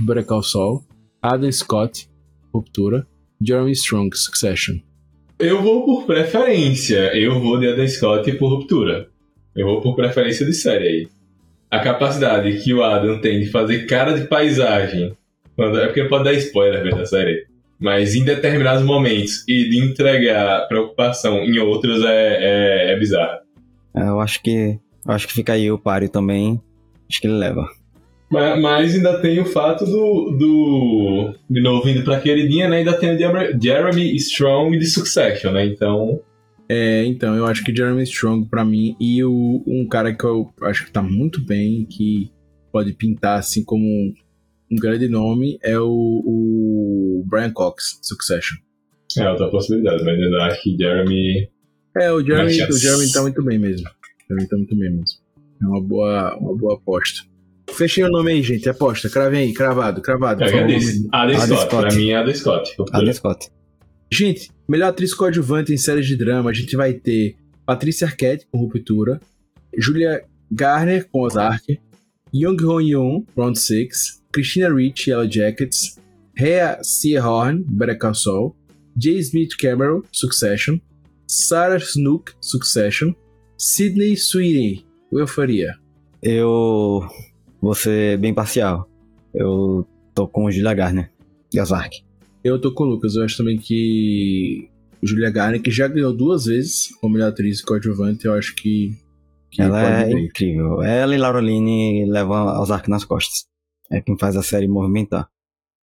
[0.00, 0.84] Better Call Saul,
[1.20, 2.08] Adam Scott,
[2.54, 3.08] Ruptura,
[3.44, 4.76] Jeremy Strong, Succession.
[5.36, 7.12] Eu vou por preferência.
[7.16, 9.08] Eu vou de Adam Scott por Ruptura.
[9.56, 11.08] Eu vou por preferência de série aí.
[11.68, 15.16] A capacidade que o Adam tem de fazer cara de paisagem.
[15.58, 17.52] É porque pode dar spoiler da série
[17.84, 23.40] mas em determinados momentos e de entregar preocupação em outros é, é, é bizarro.
[23.94, 26.58] É, eu acho que eu acho que fica aí o páreo também.
[27.06, 27.68] Acho que ele leva.
[28.30, 31.34] Mas, mas ainda tem o fato do, do.
[31.48, 32.78] De novo, indo pra queridinha, né?
[32.78, 35.66] Ainda tem o Jeremy Strong de Succession, né?
[35.66, 36.22] Então.
[36.66, 40.50] É, então, eu acho que Jeremy Strong, para mim, e o, um cara que eu
[40.62, 42.32] acho que tá muito bem, que
[42.72, 43.84] pode pintar assim como
[44.74, 48.56] um grande nome é o, o Brian Cox, Succession.
[49.18, 51.48] É, outra possibilidade, mas eu acho que Jeremy.
[51.96, 53.86] É, o Jeremy, o Jeremy tá muito bem mesmo.
[53.86, 55.18] O Jeremy tá muito bem mesmo.
[55.62, 57.22] É uma boa, uma boa aposta.
[57.70, 58.68] Fechei o nome aí, gente.
[58.68, 59.08] Aposta.
[59.08, 60.42] Cravem aí, cravado, cravado.
[60.42, 60.48] É,
[61.12, 61.60] Adam Scott.
[61.60, 61.68] Scott.
[61.68, 62.74] Pra mim é Adam Scott.
[62.92, 63.48] Adam Scott.
[64.12, 68.58] Gente, melhor atriz coadjuvante em séries de drama, a gente vai ter Patrícia Arquette com
[68.58, 69.20] Ruptura,
[69.76, 71.80] Julia Garner com Ozark,
[72.32, 75.98] Young Ho Yoon, Round 6, Christina Ricci, Yellow Jackets,
[76.36, 78.56] Rhea Seahorn, Better Call Saul,
[78.96, 79.18] J.
[79.18, 80.78] Smith Cameron, Succession,
[81.26, 83.12] Sarah Snook, Succession,
[83.58, 85.74] Sidney Sweeney, Euforia.
[86.22, 87.08] Eu
[87.60, 88.88] vou ser bem parcial.
[89.32, 91.10] Eu tô com Julia Garner,
[91.50, 92.02] de Ozark.
[92.42, 93.14] Eu tô com o Lucas.
[93.14, 94.68] Eu acho também que
[95.02, 98.96] Julia Garner, que já ganhou duas vezes como melhor atriz coadjuvante, eu acho que.
[99.50, 100.82] que ela é incrível.
[100.82, 103.44] Ela e Laura Linney levam Ozark nas costas
[103.90, 105.28] é quem faz a série movimentar.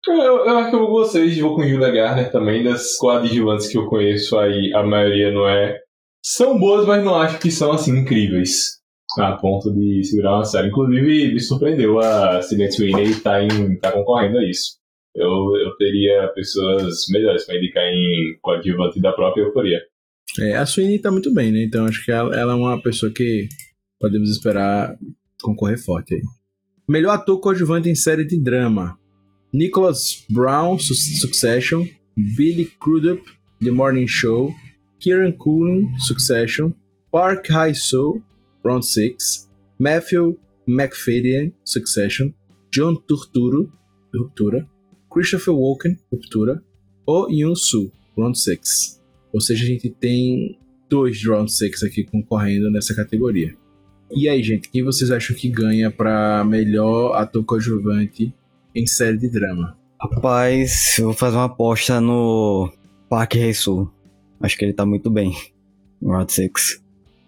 [0.07, 3.77] Eu, eu acho que eu vou vocês, vou com Julia Garner também, das coadjuvantes que
[3.77, 5.81] eu conheço aí, a maioria não é.
[6.23, 8.79] São boas, mas não acho que são assim incríveis.
[9.19, 10.69] A ponto de segurar uma série.
[10.69, 13.39] Inclusive, me surpreendeu a Sidney Sweeney tá,
[13.81, 14.79] tá concorrendo a isso.
[15.15, 19.81] Eu, eu teria pessoas melhores para indicar em coadjuvante da própria euforia.
[20.41, 21.65] É, a Sweeney tá muito bem, né?
[21.65, 23.49] Então acho que ela, ela é uma pessoa que
[23.99, 24.95] podemos esperar
[25.43, 26.21] concorrer forte aí.
[26.89, 28.97] Melhor ator coadjuvante em série de drama:
[29.53, 31.89] Nicholas Brown, Succession,
[32.37, 33.21] Billy Crudup,
[33.61, 34.55] The Morning Show,
[35.01, 36.75] Kieran Culkin, Succession,
[37.11, 38.23] Park Hae-soo,
[38.63, 42.35] Round 6, Matthew McFadden, Succession,
[42.71, 43.73] John Turturro,
[44.15, 44.69] Ruptura,
[45.11, 46.63] Christopher Walken, Ruptura,
[47.07, 49.01] O Yoon-soo, Round 6.
[49.33, 50.59] Ou seja, a gente tem
[50.91, 53.55] dois Round 6 aqui concorrendo nessa categoria.
[54.11, 58.35] E aí, gente, quem vocês acham que ganha para melhor ator coadjuvante
[58.75, 59.77] em série de drama?
[60.01, 62.71] Rapaz, eu vou fazer uma aposta no
[63.09, 63.91] Park Hae-soo.
[64.41, 65.35] Acho que ele tá muito bem
[66.01, 66.53] no Round 6.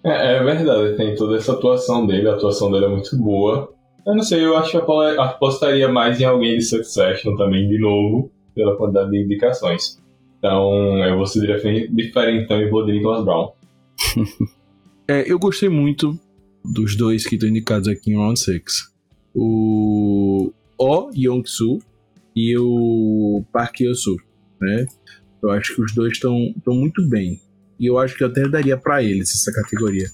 [0.05, 3.73] É, é, verdade, tem toda essa atuação dele, a atuação dele é muito boa.
[4.07, 7.79] Eu não sei, eu acho que eu apostaria mais em alguém de Succession também, de
[7.79, 10.01] novo, pela quantidade de indicações.
[10.39, 11.41] Então, eu vou ser
[11.91, 13.53] diferentão e vou de Nicholas Brown.
[15.07, 16.19] é, eu gostei muito
[16.65, 18.63] dos dois que estão indicados aqui em Round 6.
[19.35, 20.51] O
[20.81, 21.79] O Young-soo
[22.35, 24.17] e o Park Yo-soo,
[24.59, 24.87] né?
[25.43, 27.39] Eu acho que os dois estão muito bem.
[27.79, 30.07] E eu acho que eu até daria para eles essa categoria.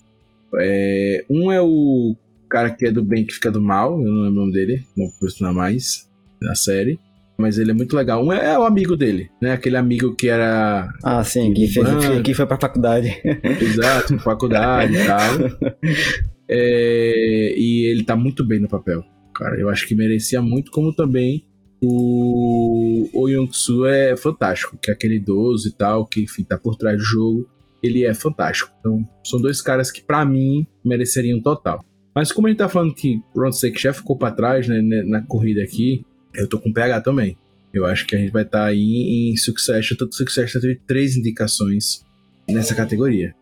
[0.58, 2.16] É, um é o
[2.48, 4.84] cara que é do bem que fica do mal, eu não lembro o nome dele,
[4.96, 6.08] não personar mais
[6.42, 6.98] na série.
[7.38, 8.24] Mas ele é muito legal.
[8.24, 9.52] Um é, é o amigo dele, né?
[9.52, 10.88] Aquele amigo que era.
[11.04, 11.86] Ah, sim, que, fez,
[12.24, 13.20] que foi pra faculdade.
[13.60, 16.26] Exato, faculdade e tal.
[16.48, 19.04] É, e ele tá muito bem no papel.
[19.36, 21.44] Cara, eu acho que merecia muito, como também
[21.82, 26.76] o, o Young-Soo é fantástico, que é aquele idoso e tal, que enfim, tá por
[26.76, 27.48] trás do jogo.
[27.82, 28.72] Ele é fantástico.
[28.80, 31.84] Então, são dois caras que, pra mim, mereceriam total.
[32.14, 35.02] Mas como a gente tá falando que Ron Sek já ficou pra trás né, né,
[35.02, 36.02] na corrida aqui,
[36.34, 37.36] eu tô com PH também.
[37.74, 39.98] Eu acho que a gente vai estar tá aí em Succession.
[39.98, 42.02] Tanto Succession teve três indicações
[42.48, 43.34] nessa categoria.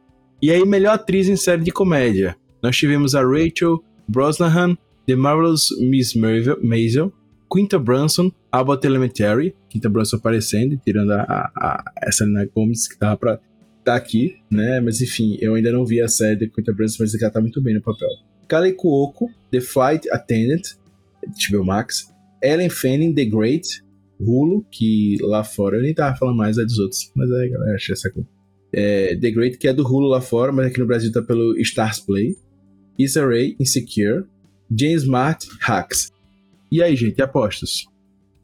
[0.42, 2.36] E aí, melhor atriz em série de comédia.
[2.60, 4.76] Nós tivemos a Rachel Brosnahan,
[5.06, 7.12] The Marvelous Miss Maisel,
[7.52, 12.98] Quinta Brunson, Abbott Elementary, Quinta Brunson aparecendo, tirando a, a, a, a Selena Gomez, que
[12.98, 13.40] tava pra
[13.84, 14.80] tá aqui, né?
[14.80, 17.62] Mas enfim, eu ainda não vi a série de Quinta Brunson, mas ela tá muito
[17.62, 18.08] bem no papel.
[18.48, 20.62] Kale Cuoco, The Flight Attendant,
[21.22, 22.12] HBO Max.
[22.42, 23.66] Ellen Fanning, The Great,
[24.20, 27.74] Hulu, que lá fora eu nem tava falando mais é dos outros, mas é, galera,
[27.74, 28.28] achei essa coisa.
[28.72, 31.56] É, The Great, que é do Hulu lá fora, mas aqui no Brasil tá pelo
[31.58, 32.36] Stars Play.
[32.98, 34.24] Issa Rae, Insecure.
[34.70, 36.12] James Smart, Hacks.
[36.70, 37.86] E aí, gente, apostas?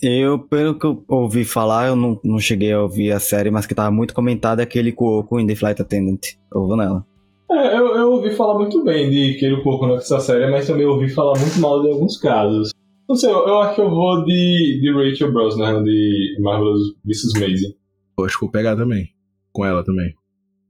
[0.02, 3.66] Eu, pelo que eu ouvi falar, eu não, não cheguei a ouvir a série, mas
[3.66, 6.20] que tava muito comentado é aquele Cuoco em The Flight Attendant.
[6.54, 7.04] Eu vou nela.
[7.50, 11.08] É, eu, eu ouvi falar muito bem de Keiro Cuoco nessa série, mas também ouvi
[11.08, 12.70] falar muito mal de alguns casos.
[13.08, 17.40] Não sei, eu, eu acho que eu vou de, de Rachel Brosnahan, de Marvelous Mrs.
[17.40, 17.70] Maisel.
[18.18, 19.08] Eu acho que vou pegar também.
[19.52, 20.14] Com ela também.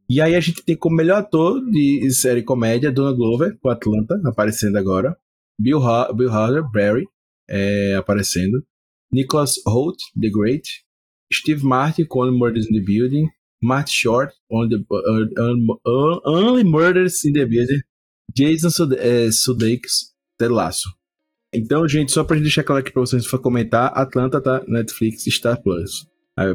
[0.08, 4.20] E aí a gente tem como melhor ator de série comédia Dona Glover, com Atlanta,
[4.24, 5.16] aparecendo agora.
[5.61, 7.07] Bill, ha Bill Hader, Barry,
[7.49, 8.64] é, aparecendo.
[9.12, 10.68] Nicholas Holt, The Great.
[11.33, 13.29] Steve Martin, com Only Murders in the Building.
[13.62, 17.83] Marty Short, Only, the, uh, uh, Only Murders in the Building.
[18.35, 20.88] Jason Sudeikis, Ted Lasso.
[21.53, 25.25] Então, gente, só pra gente deixar claro aqui pra vocês for comentar, Atlanta tá Netflix
[25.25, 26.07] Star Plus.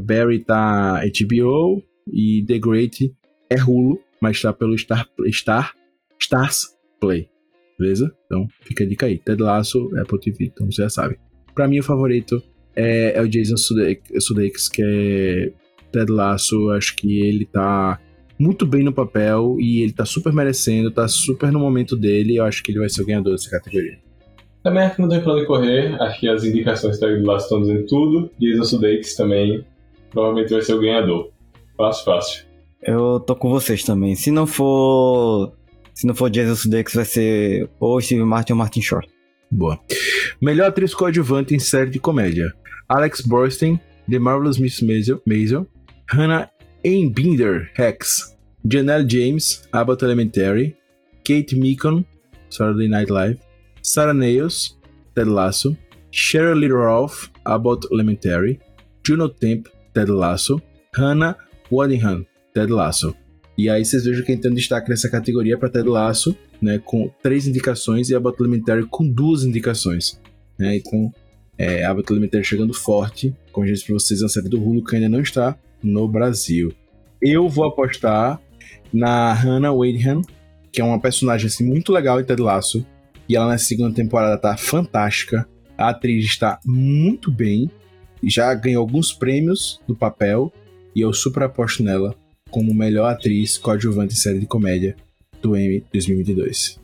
[0.04, 3.13] Barry tá HBO e The Great
[3.50, 5.74] é Hulu, mas tá pelo Star, Star
[6.20, 7.35] Stars Play.
[7.77, 8.11] Beleza?
[8.25, 9.17] Então, fica a dica aí.
[9.17, 11.17] Ted Lasso, Apple TV, então você já sabe.
[11.53, 12.41] Pra mim, o favorito
[12.75, 15.51] é, é o Jason Sudeikis, que é
[15.91, 16.69] Ted Lasso.
[16.71, 17.99] Acho que ele tá
[18.38, 22.38] muito bem no papel e ele tá super merecendo, tá super no momento dele.
[22.38, 23.97] Eu acho que ele vai ser o ganhador dessa categoria.
[24.63, 26.01] Também acho que não tem plano de correr.
[26.01, 28.31] Acho que as indicações Ted Lasso estão dizendo tudo.
[28.39, 29.63] Jason Sudeikis também
[30.09, 31.31] provavelmente vai ser o ganhador.
[31.77, 32.45] Fácil, fácil.
[32.81, 34.15] Eu tô com vocês também.
[34.15, 35.53] Se não for.
[35.95, 39.10] Se não for Jason Sudeikis, vai ser ou Steve Martin ou Martin Short.
[39.49, 39.79] Boa.
[40.41, 42.53] Melhor atriz coadjuvante em série de comédia:
[42.89, 43.79] Alex Borstein,
[44.10, 45.67] The Marvelous Miss Maisel,
[46.12, 46.49] Hannah
[46.86, 48.36] Einbinder, Hex,
[48.67, 50.75] Janelle James, Abbott Elementary,
[51.23, 52.03] Kate Meekon,
[52.49, 53.39] Saturday Night Live,
[53.81, 54.77] Sarah Nails,
[55.15, 55.75] Ted Lasso,
[56.12, 58.60] Little Ralph, Abbott Elementary,
[59.01, 60.62] Juno Temp, Ted Lasso,
[60.93, 61.38] Hannah
[61.71, 63.15] Waddingham, Ted Lasso.
[63.58, 67.48] E aí vocês vejam quem tem destaque nessa categoria para Ted Lasso, né, com três
[67.48, 70.20] indicações e a Battle Elementary com duas indicações.
[70.60, 71.13] Né, então,
[71.58, 74.84] é, a Battle Elementary chegando forte, como eu disse para vocês, uma série do Hulu
[74.84, 76.74] que ainda não está no Brasil.
[77.22, 78.41] Eu vou apostar
[78.91, 80.22] na Hannah Waddingham,
[80.72, 82.86] que é uma personagem assim, muito legal em Ted Lasso,
[83.28, 85.48] e ela na segunda temporada tá fantástica.
[85.78, 87.72] A atriz está muito bem,
[88.22, 90.52] já ganhou alguns prêmios do papel,
[90.94, 92.15] e eu super aposto nela
[92.56, 94.96] como melhor atriz coadjuvante em série de comédia
[95.41, 96.80] do Emmy 2022.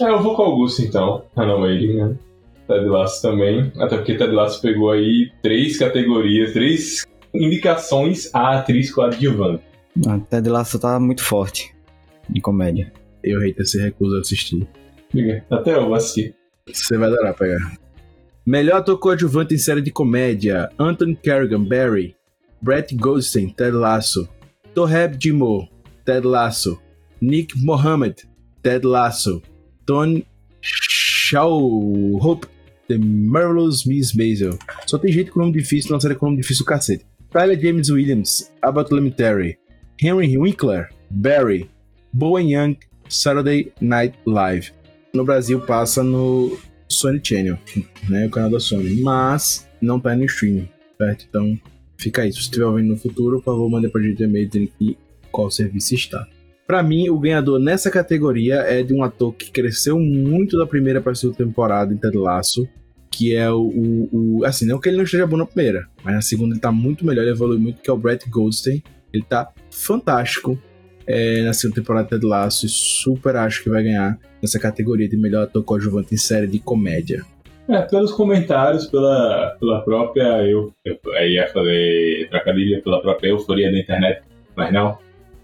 [0.00, 2.16] É, eu vou com Augusto então, Hannah Wade, né?
[2.66, 8.90] Ted Lasso também, até porque Ted Lasso pegou aí três categorias, três indicações a atriz
[8.90, 9.62] coadjuvante.
[10.08, 11.76] Ah, Ted Lasso tá muito forte
[12.34, 12.90] em comédia.
[13.22, 14.66] Eu, Reita, se recusa a assistir.
[15.50, 16.34] Até eu vou assistir.
[16.72, 17.76] Você vai adorar pegar.
[18.46, 22.16] Melhor ator coadjuvante em série de comédia: Anthony Kerrigan, Barry.
[22.62, 24.26] Brett Goldstein, Ted Lasso.
[24.74, 25.68] Toheb Jimo,
[26.04, 26.80] Ted Lasso.
[27.20, 28.24] Nick Mohammed,
[28.62, 29.42] Ted Lasso.
[29.86, 30.26] Tony
[30.60, 32.46] Shalhoub,
[32.88, 34.58] The Marvelous Miss Maisel.
[34.86, 37.04] Só tem gente com nome difícil, não série com nome difícil cacete.
[37.30, 39.58] Tyler James Williams, Abbott Elementary.
[40.00, 41.70] Henry Winkler, Barry.
[42.12, 42.76] Bowen Young,
[43.08, 44.72] Saturday Night Live.
[45.14, 46.58] No Brasil passa no
[46.88, 47.58] Sony Channel,
[48.08, 50.68] né, o canal da Sony, mas não tá no streaming,
[50.98, 51.26] certo?
[51.28, 51.58] Então
[52.02, 52.32] fica aí.
[52.32, 54.98] Se você estiver ouvindo no futuro, por favor, mande pra gente e-mail dizendo que
[55.30, 56.26] qual serviço está.
[56.66, 61.00] Para mim, o ganhador nessa categoria é de um ator que cresceu muito da primeira
[61.00, 62.68] para a segunda temporada em Ted Lasso,
[63.10, 66.14] que é o, o, o, Assim, não que ele não esteja bom na primeira, mas
[66.14, 68.82] na segunda ele tá muito melhor, ele evoluiu muito, que é o Brett Goldstein.
[69.12, 70.58] Ele tá fantástico
[71.06, 75.08] é, na segunda temporada de Ted Lasso e super acho que vai ganhar nessa categoria
[75.08, 77.24] de melhor ator coadjuvante em série de comédia.
[77.68, 80.46] É, pelos comentários, pela, pela própria.
[80.46, 84.22] Eu, eu aí ia fazer trocadilho pela própria euforia da internet,
[84.56, 84.98] mas não.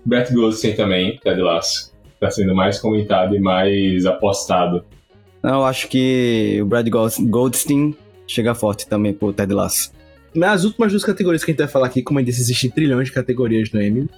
[0.04, 1.92] Brett Goldstein também, Ted Lasso.
[2.18, 4.84] Tá sendo mais comentado e mais apostado.
[5.42, 7.94] Não, eu acho que o Brad Goldstein
[8.26, 9.92] chega forte também pro Ted Lasso.
[10.34, 13.06] Nas últimas duas categorias que a gente vai falar aqui, como eu disse, existem trilhões
[13.06, 14.08] de categorias no Emmy.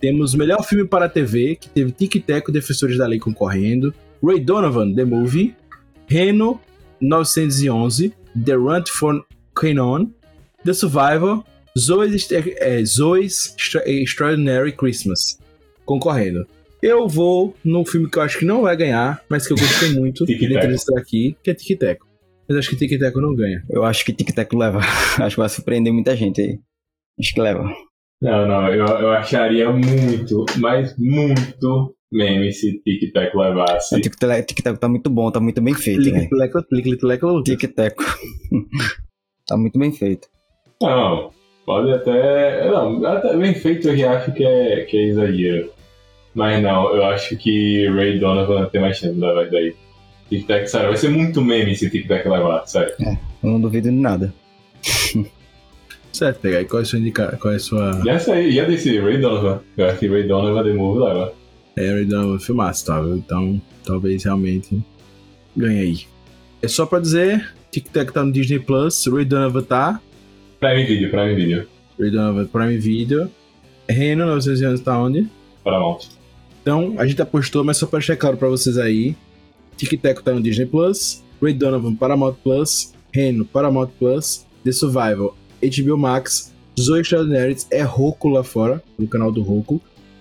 [0.00, 3.92] Temos melhor filme para a TV, que teve Tic Tac, Defensores da Lei concorrendo,
[4.22, 5.54] Ray Donovan, The Movie,
[6.06, 6.60] Reno,
[7.00, 8.12] 911,
[8.44, 9.24] The Run for
[9.54, 10.10] Canon,
[10.64, 11.42] The Survivor,
[11.78, 13.54] Zoe's, é, Zoe's
[13.86, 15.38] Extraordinary Christmas,
[15.84, 16.46] concorrendo.
[16.82, 19.92] Eu vou num filme que eu acho que não vai ganhar, mas que eu gostei
[19.94, 21.98] muito dentro desse aqui, que é Tic Tac.
[22.48, 23.62] Mas acho que Tic Tac não ganha.
[23.68, 24.78] Eu acho que Tic Tac leva.
[25.18, 26.58] acho que vai surpreender muita gente aí.
[27.18, 27.64] Acho que leva.
[28.20, 33.96] Não, não, eu, eu acharia muito, mas muito meme se Tic Tac levasse.
[33.96, 36.02] O Tic Tac tá muito bom, tá muito bem feito.
[36.02, 37.96] Tic Tac, Tic Tac.
[39.46, 40.28] Tá muito bem feito.
[40.82, 41.30] Não,
[41.64, 42.68] pode até.
[42.70, 45.70] Não, até bem feito eu já acho que é, que é exagero.
[46.34, 49.74] Mas não, eu acho que Ray Donovan tem mais chance de levar isso daí.
[50.28, 52.92] Tic Tac, sério, vai ser muito meme se Tic Tac levar, sério.
[53.00, 54.32] É, eu não duvido de nada.
[56.12, 56.60] certo, pegar.
[56.60, 57.38] E qual é a sua indicação?
[57.38, 58.02] Qual é a sua.
[58.06, 59.60] Essa aí, já desse Ray Donovan.
[59.76, 61.32] Eu acho que Ray Donovan The Movie leva.
[61.78, 63.00] É, Ray Donovan filmaço, tá?
[63.14, 64.82] Então, talvez realmente
[65.56, 66.00] ganhe aí.
[66.60, 70.00] É só pra dizer, Tic Tac tá no Disney Plus, Ray Donovan tá.
[70.58, 71.68] Prime Video, Prime Video.
[71.96, 73.30] Ray Donovan Prime Video.
[73.88, 75.28] Reno, 900 anos tá onde?
[75.62, 76.06] Paramount.
[76.60, 79.14] Então, a gente apostou, mas só pra deixar claro pra vocês aí.
[79.76, 85.36] Tic Tac tá no Disney Plus, Ray Donovan Paramount Plus, Reno Paramount Plus, The Survival
[85.62, 89.80] HBO Max, Zoe Extraordinaries é Roku lá fora, no canal do Roku.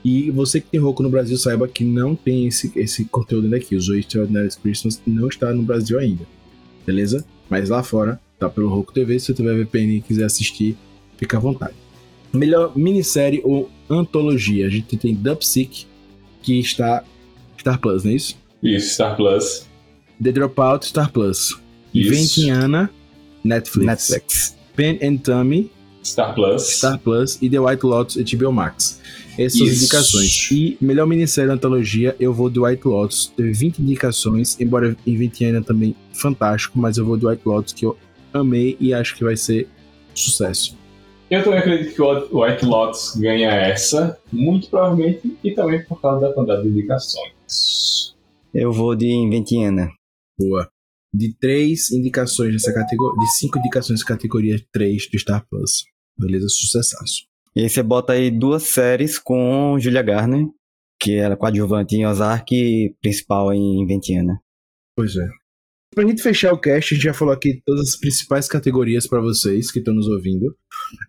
[0.09, 3.75] E você que tem Roku no Brasil, saiba que não tem esse, esse conteúdo daqui.
[3.75, 6.25] O Zoe Extraordinaries Christmas não está no Brasil ainda.
[6.85, 7.25] Beleza?
[7.49, 9.19] Mas lá fora, tá pelo Roku TV.
[9.19, 10.77] Se você tiver VPN e quiser assistir,
[11.17, 11.73] fica à vontade.
[12.31, 14.67] Melhor minissérie ou antologia.
[14.67, 15.85] A gente tem Dubsick,
[16.41, 17.03] que está
[17.59, 18.37] Star Plus, não é isso?
[18.63, 19.67] Isso, Star Plus.
[20.23, 21.59] The Dropout, Star Plus.
[21.93, 22.89] Ventiana,
[23.43, 23.85] Netflix.
[23.85, 24.57] Netflix.
[24.73, 25.69] Pen and Tommy,
[26.07, 26.63] Star Plus.
[26.63, 29.01] Star Plus e The White Lotus HBO Max.
[29.37, 30.49] Essas são as indicações.
[30.51, 33.31] E melhor minissérie antologia, eu vou do White Lotus.
[33.35, 37.97] Teve 20 indicações, embora Inventiana também fantástico, mas eu vou do White Lotus, que eu
[38.33, 39.67] amei e acho que vai ser
[40.15, 40.75] sucesso.
[41.29, 46.27] Eu também acredito que o White Lotus ganha essa, muito provavelmente, e também por causa
[46.27, 48.15] da quantidade de indicações.
[48.53, 49.89] Eu vou de Inventiana.
[50.39, 50.69] Boa.
[51.13, 55.83] De três indicações nessa categoria, de cinco indicações categoria, três do Star Plus.
[56.17, 56.47] Beleza?
[56.49, 57.27] Sucessaço.
[57.55, 60.45] E aí você bota aí duas séries com Julia Garner,
[60.99, 64.39] que era coadjuvante em Ozark e principal em Inventiana.
[64.95, 65.27] Pois é.
[65.93, 69.21] Pra gente fechar o cast, a gente já falou aqui todas as principais categorias para
[69.21, 70.55] vocês que estão nos ouvindo.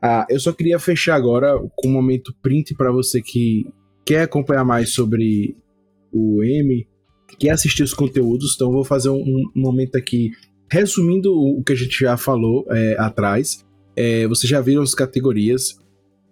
[0.03, 3.67] Ah, eu só queria fechar agora com um momento print para você que
[4.07, 5.55] quer acompanhar mais sobre
[6.13, 6.87] o M,
[7.39, 8.55] quer assistir os conteúdos.
[8.55, 10.31] Então, vou fazer um, um momento aqui
[10.71, 13.67] resumindo o que a gente já falou é, atrás.
[14.01, 15.77] É, vocês já viram as categorias.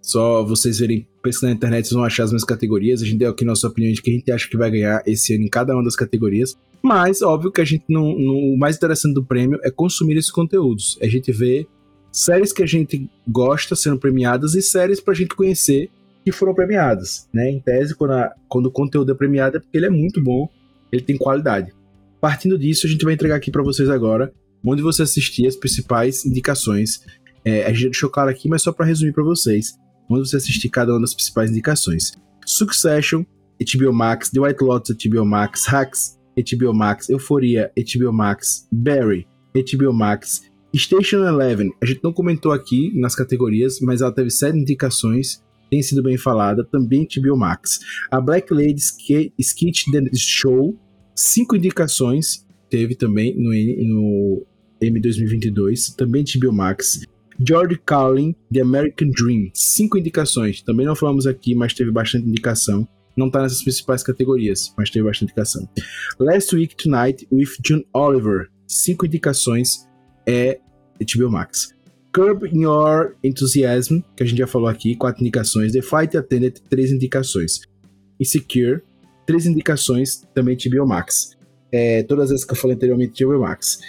[0.01, 3.01] Só vocês verem, pesquisando na internet, vocês vão achar as mesmas categorias.
[3.01, 5.35] A gente deu aqui nossa opinião de que a gente acha que vai ganhar esse
[5.35, 6.55] ano em cada uma das categorias.
[6.81, 10.31] Mas, óbvio que a gente não, não, o mais interessante do prêmio é consumir esses
[10.31, 10.97] conteúdos.
[11.01, 11.67] A gente vê
[12.09, 15.89] séries que a gente gosta sendo premiadas e séries pra gente conhecer
[16.23, 17.27] que foram premiadas.
[17.33, 17.51] Né?
[17.51, 20.47] Em tese, quando, a, quando o conteúdo é premiado é porque ele é muito bom,
[20.89, 21.73] ele tem qualidade.
[22.21, 24.31] Partindo disso, a gente vai entregar aqui para vocês agora
[24.65, 27.01] onde você assistir as principais indicações.
[27.43, 29.77] É, a gente deixou claro aqui, mas só para resumir para vocês
[30.09, 32.13] onde você assistir cada uma das principais indicações.
[32.45, 33.25] Succession,
[33.59, 39.93] HBO Max, The White Lotus, HBO Max, Hacks, HBO Max, Euforia, HBO Max, Barry, HBO
[39.93, 40.43] Max,
[40.75, 41.71] Station Eleven.
[41.81, 46.17] A gente não comentou aqui nas categorias, mas ela teve sete indicações, tem sido bem
[46.17, 47.79] falada, também HBO Max.
[48.11, 50.79] A Black Lady Sketch The Show,
[51.15, 54.45] cinco indicações, teve também no, no
[54.79, 57.01] M 2022, também HBO Max.
[57.39, 60.61] George Carlin, The American Dream, cinco indicações.
[60.61, 62.87] Também não falamos aqui, mas teve bastante indicação.
[63.15, 65.67] Não tá nessas principais categorias, mas teve bastante indicação.
[66.19, 69.87] Last Week Tonight with John Oliver, cinco indicações,
[70.25, 70.59] é
[70.99, 71.73] HBO Max.
[72.13, 75.71] Curb Your Enthusiasm, que a gente já falou aqui, quatro indicações.
[75.71, 77.61] The Fight Attendant, três indicações.
[78.19, 78.81] Insecure,
[79.25, 81.37] três indicações, também HBO Max.
[81.71, 83.79] É, todas as que eu falei anteriormente, HBO Max.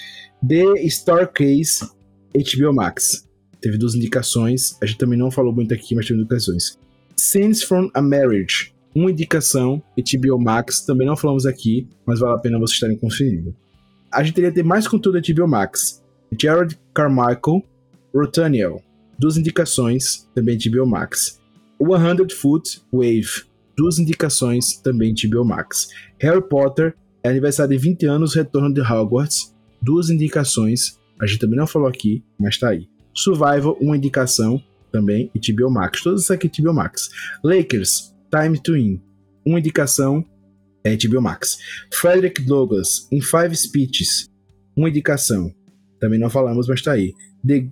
[0.46, 1.88] The Star Case,
[2.34, 3.27] HBO Max.
[3.60, 4.76] Teve duas indicações.
[4.82, 6.78] A gente também não falou muito aqui, mas teve indicações.
[7.16, 12.38] Scenes from a Marriage, uma indicação HBO Max, também não falamos aqui, mas vale a
[12.38, 13.54] pena vocês estarem conferindo.
[14.10, 16.02] A gente teria ter mais conteúdo da HBO Max.
[16.40, 17.64] Jared Carmichael,
[18.14, 18.82] Rotaniel,
[19.18, 21.40] duas indicações, também HBO Max.
[21.80, 23.44] 100 Foot Wave,
[23.76, 25.88] duas indicações, também HBO Max.
[26.18, 26.94] Harry Potter,
[27.24, 32.22] aniversário de 20 anos, retorno de Hogwarts, duas indicações, a gente também não falou aqui,
[32.38, 32.88] mas tá aí.
[33.22, 36.02] Survival, uma indicação, também, e HBO Max.
[36.02, 37.10] Todos isso aqui HBO Max.
[37.44, 39.00] Lakers, Time to In,
[39.44, 40.24] uma indicação,
[40.84, 41.58] é HBO Max.
[41.92, 44.28] Frederick Douglass, em Five Speeches,
[44.76, 45.52] uma indicação,
[45.98, 47.14] também não falamos, mas tá aí.
[47.46, 47.68] The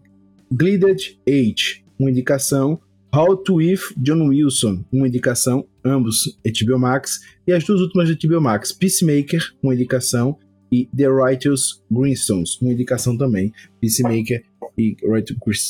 [0.52, 2.80] Glided Age, uma indicação.
[3.14, 7.20] How to With John Wilson, uma indicação, ambos HBO Max.
[7.46, 10.38] E as duas últimas de HBO Max, Peacemaker, uma indicação.
[10.72, 13.52] E The Righteous Greenstones, uma indicação também.
[13.80, 14.44] Peacemaker
[14.76, 14.96] e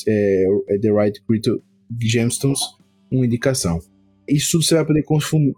[0.09, 1.23] é, The Right
[2.01, 2.61] Gemstones,
[3.11, 3.81] uma indicação.
[4.29, 5.05] Isso tudo você vai poder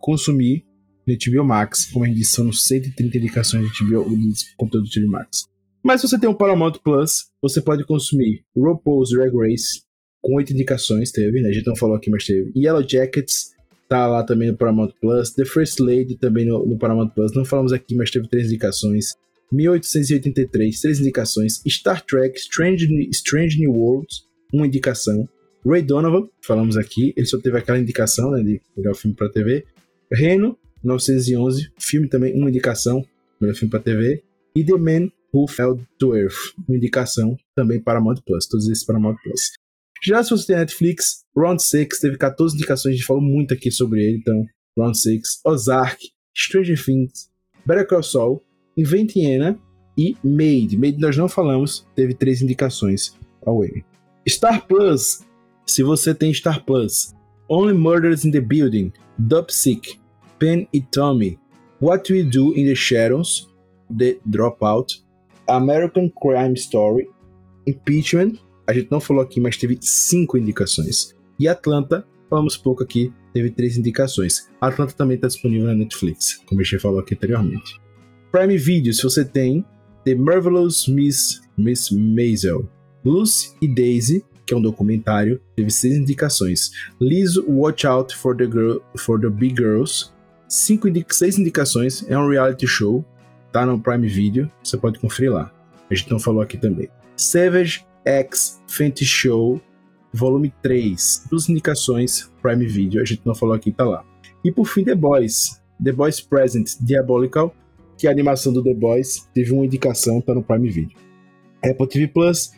[0.00, 0.64] consumir
[1.06, 5.00] no HBO Max, como a gente disse, são 130 indicações de, HBO, de conteúdo do
[5.00, 5.46] HBO Max.
[5.82, 9.82] Mas se você tem um Paramount Plus, você pode consumir RuPaul's Drag Race,
[10.20, 11.48] com oito indicações, teve, né?
[11.48, 12.52] A gente não falou aqui, mas teve.
[12.54, 13.54] Yellow Jackets,
[13.88, 15.30] tá lá também no Paramount Plus.
[15.30, 17.34] The First Lady, também no, no Paramount Plus.
[17.34, 19.14] Não falamos aqui, mas teve três indicações.
[19.52, 21.62] 1883, três indicações.
[21.66, 25.28] Star Trek, Strange, Strange New Worlds, uma indicação.
[25.66, 29.64] Ray Donovan, falamos aqui, ele só teve aquela indicação, né, de melhor filme para TV.
[30.10, 33.04] Reno, 911, filme também, uma indicação,
[33.40, 34.22] melhor filme para TV.
[34.56, 38.84] E The Man Who Fell to Earth, uma indicação também para Paramount Plus, todos esses
[38.84, 39.52] para Paramount Plus.
[40.02, 43.70] Já se você tem Netflix, Round 6 teve 14 indicações, a gente falou muito aqui
[43.70, 44.46] sobre ele, então
[44.78, 45.98] Round 6, Ozark,
[46.36, 47.30] Stranger Things,
[47.66, 48.42] Better Call Saul,
[48.78, 49.58] Inventiana
[49.96, 50.78] e Made.
[50.78, 53.84] Made nós não falamos, teve três indicações ao M.
[54.28, 55.24] Star Plus,
[55.66, 57.14] se você tem Star Plus,
[57.48, 59.98] Only Murders in the Building, Dubsick,
[60.38, 61.38] Pen e Tommy,
[61.82, 63.48] What We Do in the Shadows,
[63.96, 65.04] The Dropout,
[65.48, 67.08] American Crime Story,
[67.66, 68.34] Impeachment,
[68.66, 71.16] a gente não falou aqui, mas teve cinco indicações.
[71.38, 74.48] E Atlanta, falamos pouco aqui, teve três indicações.
[74.60, 77.80] Atlanta também está disponível na Netflix, como a gente falou aqui anteriormente.
[78.30, 79.64] Prime Video, se você tem
[80.04, 82.68] The Marvelous Miss, Miss Maisel,
[83.02, 86.70] Lucy e Daisy, que é um documentário, teve seis indicações.
[87.00, 90.10] Liz Watch Out for the, Girl, for the Big Girls,
[90.46, 93.02] cinco seis indicações, é um reality show,
[93.50, 95.50] tá no Prime Video, você pode conferir lá.
[95.90, 96.88] A gente não falou aqui também.
[97.16, 99.58] Savage X Fenty Show,
[100.12, 104.04] volume 3, duas indicações Prime Video, a gente não falou aqui, tá lá.
[104.44, 107.54] E por fim, The Boys, The Boys Present Diabolical,
[107.98, 110.96] que a animação do The Boys, teve uma indicação, tá no Prime Video.
[111.62, 112.52] Apple TV Plus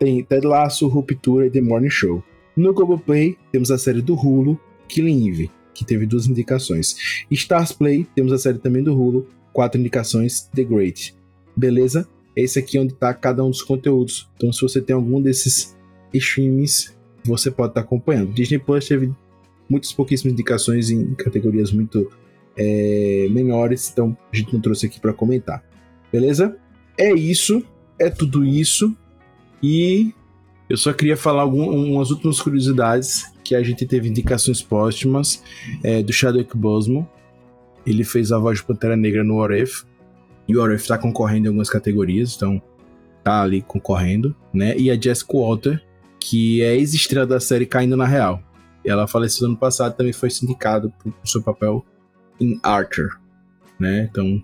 [0.00, 2.22] tem Ted Lasso, Ruptura e The Morning Show.
[2.56, 7.24] No Globoplay temos a série do Hulu, Killing Eve, que teve duas indicações.
[7.30, 11.14] Stars Play temos a série também do Hulu, quatro indicações, The Great.
[11.56, 12.08] Beleza?
[12.36, 14.28] Esse aqui é onde está cada um dos conteúdos.
[14.36, 15.76] Então, se você tem algum desses
[16.12, 16.92] streams,
[17.24, 18.32] você pode estar tá acompanhando.
[18.32, 19.12] Disney Plus teve
[19.68, 22.10] muitas pouquíssimas indicações em categorias muito
[22.62, 25.64] é, menores, então a gente não trouxe aqui para comentar.
[26.12, 26.58] Beleza?
[26.98, 27.64] É isso,
[27.98, 28.94] é tudo isso.
[29.62, 30.12] E
[30.68, 35.42] eu só queria falar algumas últimas curiosidades que a gente teve indicações póstumas
[35.82, 37.08] é, do Chadwick Boseman.
[37.86, 39.84] Ele fez a voz de Pantera Negra no If.
[40.46, 42.60] E o If tá concorrendo em algumas categorias, então
[43.24, 44.76] tá ali concorrendo, né?
[44.76, 45.82] E a Jessica Walter,
[46.18, 48.42] que é ex-estrela da série Caindo na Real.
[48.84, 51.84] Ela faleceu ano passado também foi sindicado por seu papel
[52.40, 53.08] em Archer,
[53.78, 54.08] né?
[54.10, 54.42] Então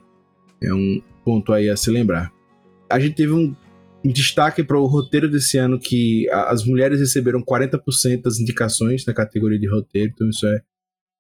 [0.63, 2.33] é um ponto aí a se lembrar.
[2.91, 3.55] A gente teve um,
[4.05, 9.59] destaque para o roteiro desse ano que as mulheres receberam 40% das indicações na categoria
[9.59, 10.61] de roteiro, então isso é,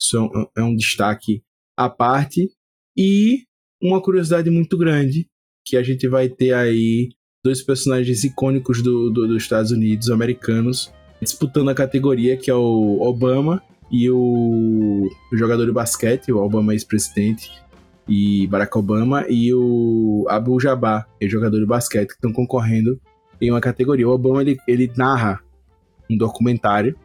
[0.01, 1.43] isso é, um, é um destaque
[1.77, 2.51] à parte.
[2.97, 3.45] E
[3.83, 5.27] uma curiosidade muito grande
[5.67, 7.11] que a gente vai ter aí
[7.45, 13.01] dois personagens icônicos do, do, dos Estados Unidos americanos disputando a categoria, que é o
[13.01, 17.51] Obama e o, o jogador de basquete, o Obama ex-presidente,
[18.09, 23.01] e Barack Obama, e o Abu Jabbar, é jogador de basquete, que estão concorrendo
[23.41, 24.09] em uma categoria.
[24.09, 25.41] O Obama ele, ele narra
[26.11, 26.97] um documentário,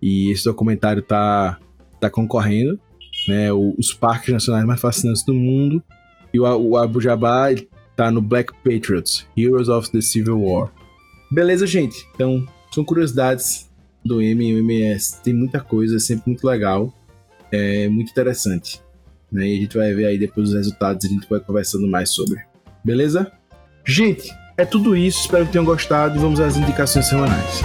[0.00, 1.58] e esse documentário tá,
[2.00, 2.78] tá concorrendo,
[3.28, 5.82] né, os parques nacionais mais fascinantes do mundo,
[6.32, 7.54] e o, o Abu Jabbar
[7.94, 10.72] tá no Black Patriots, Heroes of the Civil War.
[11.30, 12.08] Beleza, gente?
[12.14, 13.69] Então, são curiosidades
[14.04, 15.22] do M e o MS.
[15.22, 16.92] Tem muita coisa, é sempre muito legal,
[17.52, 18.80] é muito interessante.
[19.30, 19.46] Né?
[19.46, 22.40] E a gente vai ver aí depois os resultados, a gente vai conversando mais sobre.
[22.84, 23.30] Beleza?
[23.84, 25.20] Gente, é tudo isso.
[25.20, 27.60] Espero que tenham gostado e vamos às indicações semanais.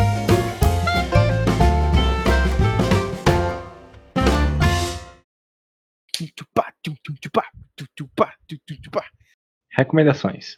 [9.77, 10.57] Recomendações.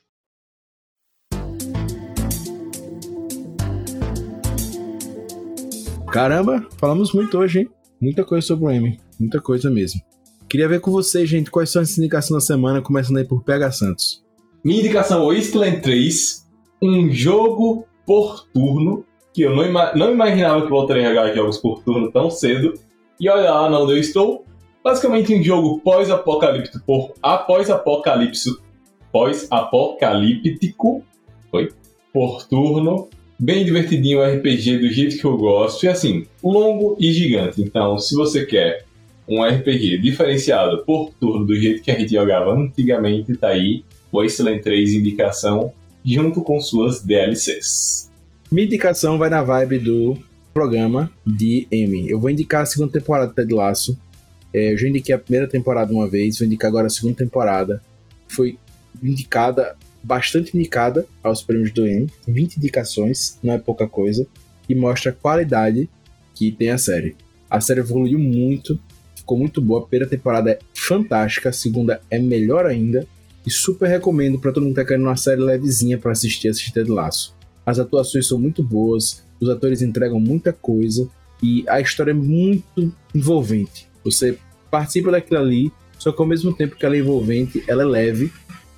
[6.11, 7.69] Caramba, falamos muito hoje, hein?
[8.01, 10.01] Muita coisa sobre o M, muita coisa mesmo.
[10.49, 13.71] Queria ver com vocês, gente, quais são as indicações da semana, começando aí por PH
[13.71, 14.23] Santos.
[14.63, 16.47] Minha indicação Wasteland 3,
[16.81, 21.57] um jogo por turno, que eu não, ima não imaginava que voltaria a jogar jogos
[21.57, 22.73] por turno tão cedo.
[23.19, 24.45] E olha lá onde eu estou.
[24.83, 28.57] Basicamente um jogo pós-apocalíptico por após-apocalipse
[29.11, 31.03] pós-apocalíptico,
[31.51, 31.69] foi?
[32.13, 33.09] Por turno,
[33.39, 37.61] bem divertidinho RPG do jeito que eu gosto e assim, longo e gigante.
[37.61, 38.85] Então, se você quer
[39.27, 44.21] um RPG diferenciado por turno do jeito que a gente jogava antigamente, tá aí o
[44.21, 45.73] Wasteland 3 indicação
[46.03, 48.09] junto com suas DLCs.
[48.49, 50.17] Minha indicação vai na vibe do
[50.53, 52.09] programa de M.
[52.09, 53.99] Eu vou indicar a segunda temporada do Ted Laço.
[54.53, 57.81] É, eu já indiquei a primeira temporada uma vez, vou indicar agora a segunda temporada.
[58.29, 58.57] Foi
[59.03, 59.75] indicada,
[60.07, 62.07] bastante indicada aos prêmios do M.
[62.25, 64.25] 20 indicações, não é pouca coisa.
[64.69, 65.89] E mostra a qualidade
[66.33, 67.15] que tem a série.
[67.49, 68.79] A série evoluiu muito,
[69.15, 69.81] ficou muito boa.
[69.81, 73.05] A primeira temporada é fantástica, a segunda é melhor ainda.
[73.45, 76.71] E super recomendo para todo mundo que tá querendo uma série levezinha para assistir, assistir
[76.71, 77.35] Ted Laço.
[77.65, 81.09] As atuações são muito boas, os atores entregam muita coisa
[81.43, 83.89] e a história é muito envolvente.
[84.05, 84.37] Você
[84.71, 88.31] participa daquilo ali, só que ao mesmo tempo que ela é envolvente, ela é leve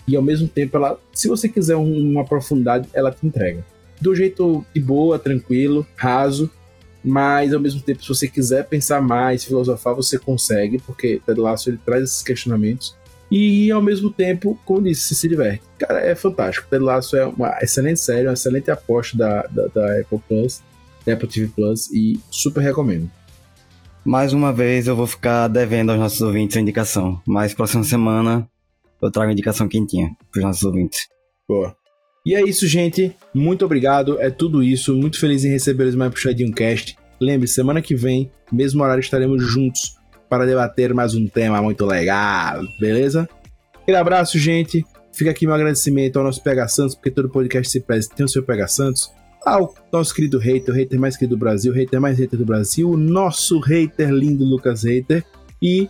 [0.09, 3.63] e ao mesmo tempo ela, se você quiser uma profundidade, ela te entrega.
[4.01, 6.49] Do jeito de boa, tranquilo, raso,
[7.03, 11.69] mas ao mesmo tempo, se você quiser pensar mais, filosofar, você consegue, porque Ted Lasso
[11.69, 12.95] ele traz esses questionamentos
[13.31, 15.61] e ao mesmo tempo, como disse, se diverte.
[15.77, 16.67] Cara, é fantástico.
[16.69, 20.63] Ted Lasso é uma excelente série, uma excelente aposta da, da, da Apple Plus,
[21.05, 23.09] da Apple TV Plus, e super recomendo.
[24.03, 28.49] Mais uma vez eu vou ficar devendo aos nossos ouvintes a indicação, mas próxima semana
[29.01, 31.07] eu trago a indicação quentinha para os nossos ouvintes.
[31.47, 31.75] Boa.
[32.25, 33.15] E é isso, gente.
[33.33, 34.19] Muito obrigado.
[34.19, 34.95] É tudo isso.
[34.95, 36.97] Muito feliz em receber eles mais puxadinho cast.
[37.19, 39.97] Lembre, semana que vem, mesmo horário, estaremos juntos
[40.29, 43.27] para debater mais um tema muito legal, beleza?
[43.81, 44.85] Aquele abraço, gente.
[45.11, 48.29] Fica aqui meu agradecimento ao nosso PH Santos, porque todo podcast se preza tem o
[48.29, 49.11] seu PH Santos.
[49.43, 52.45] Ao nosso querido hater, o hater mais querido do Brasil, o hater mais hater do
[52.45, 55.25] Brasil, o nosso hater lindo Lucas Hater.
[55.61, 55.89] E,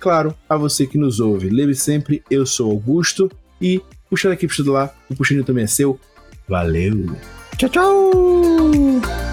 [0.00, 1.50] claro, a você que nos ouve.
[1.50, 3.30] Lembre sempre, eu sou Augusto
[3.60, 6.00] e puxa daqui, puxa do lá, o puxinho também é seu.
[6.48, 7.14] Valeu!
[7.56, 9.29] Tchau, tchau!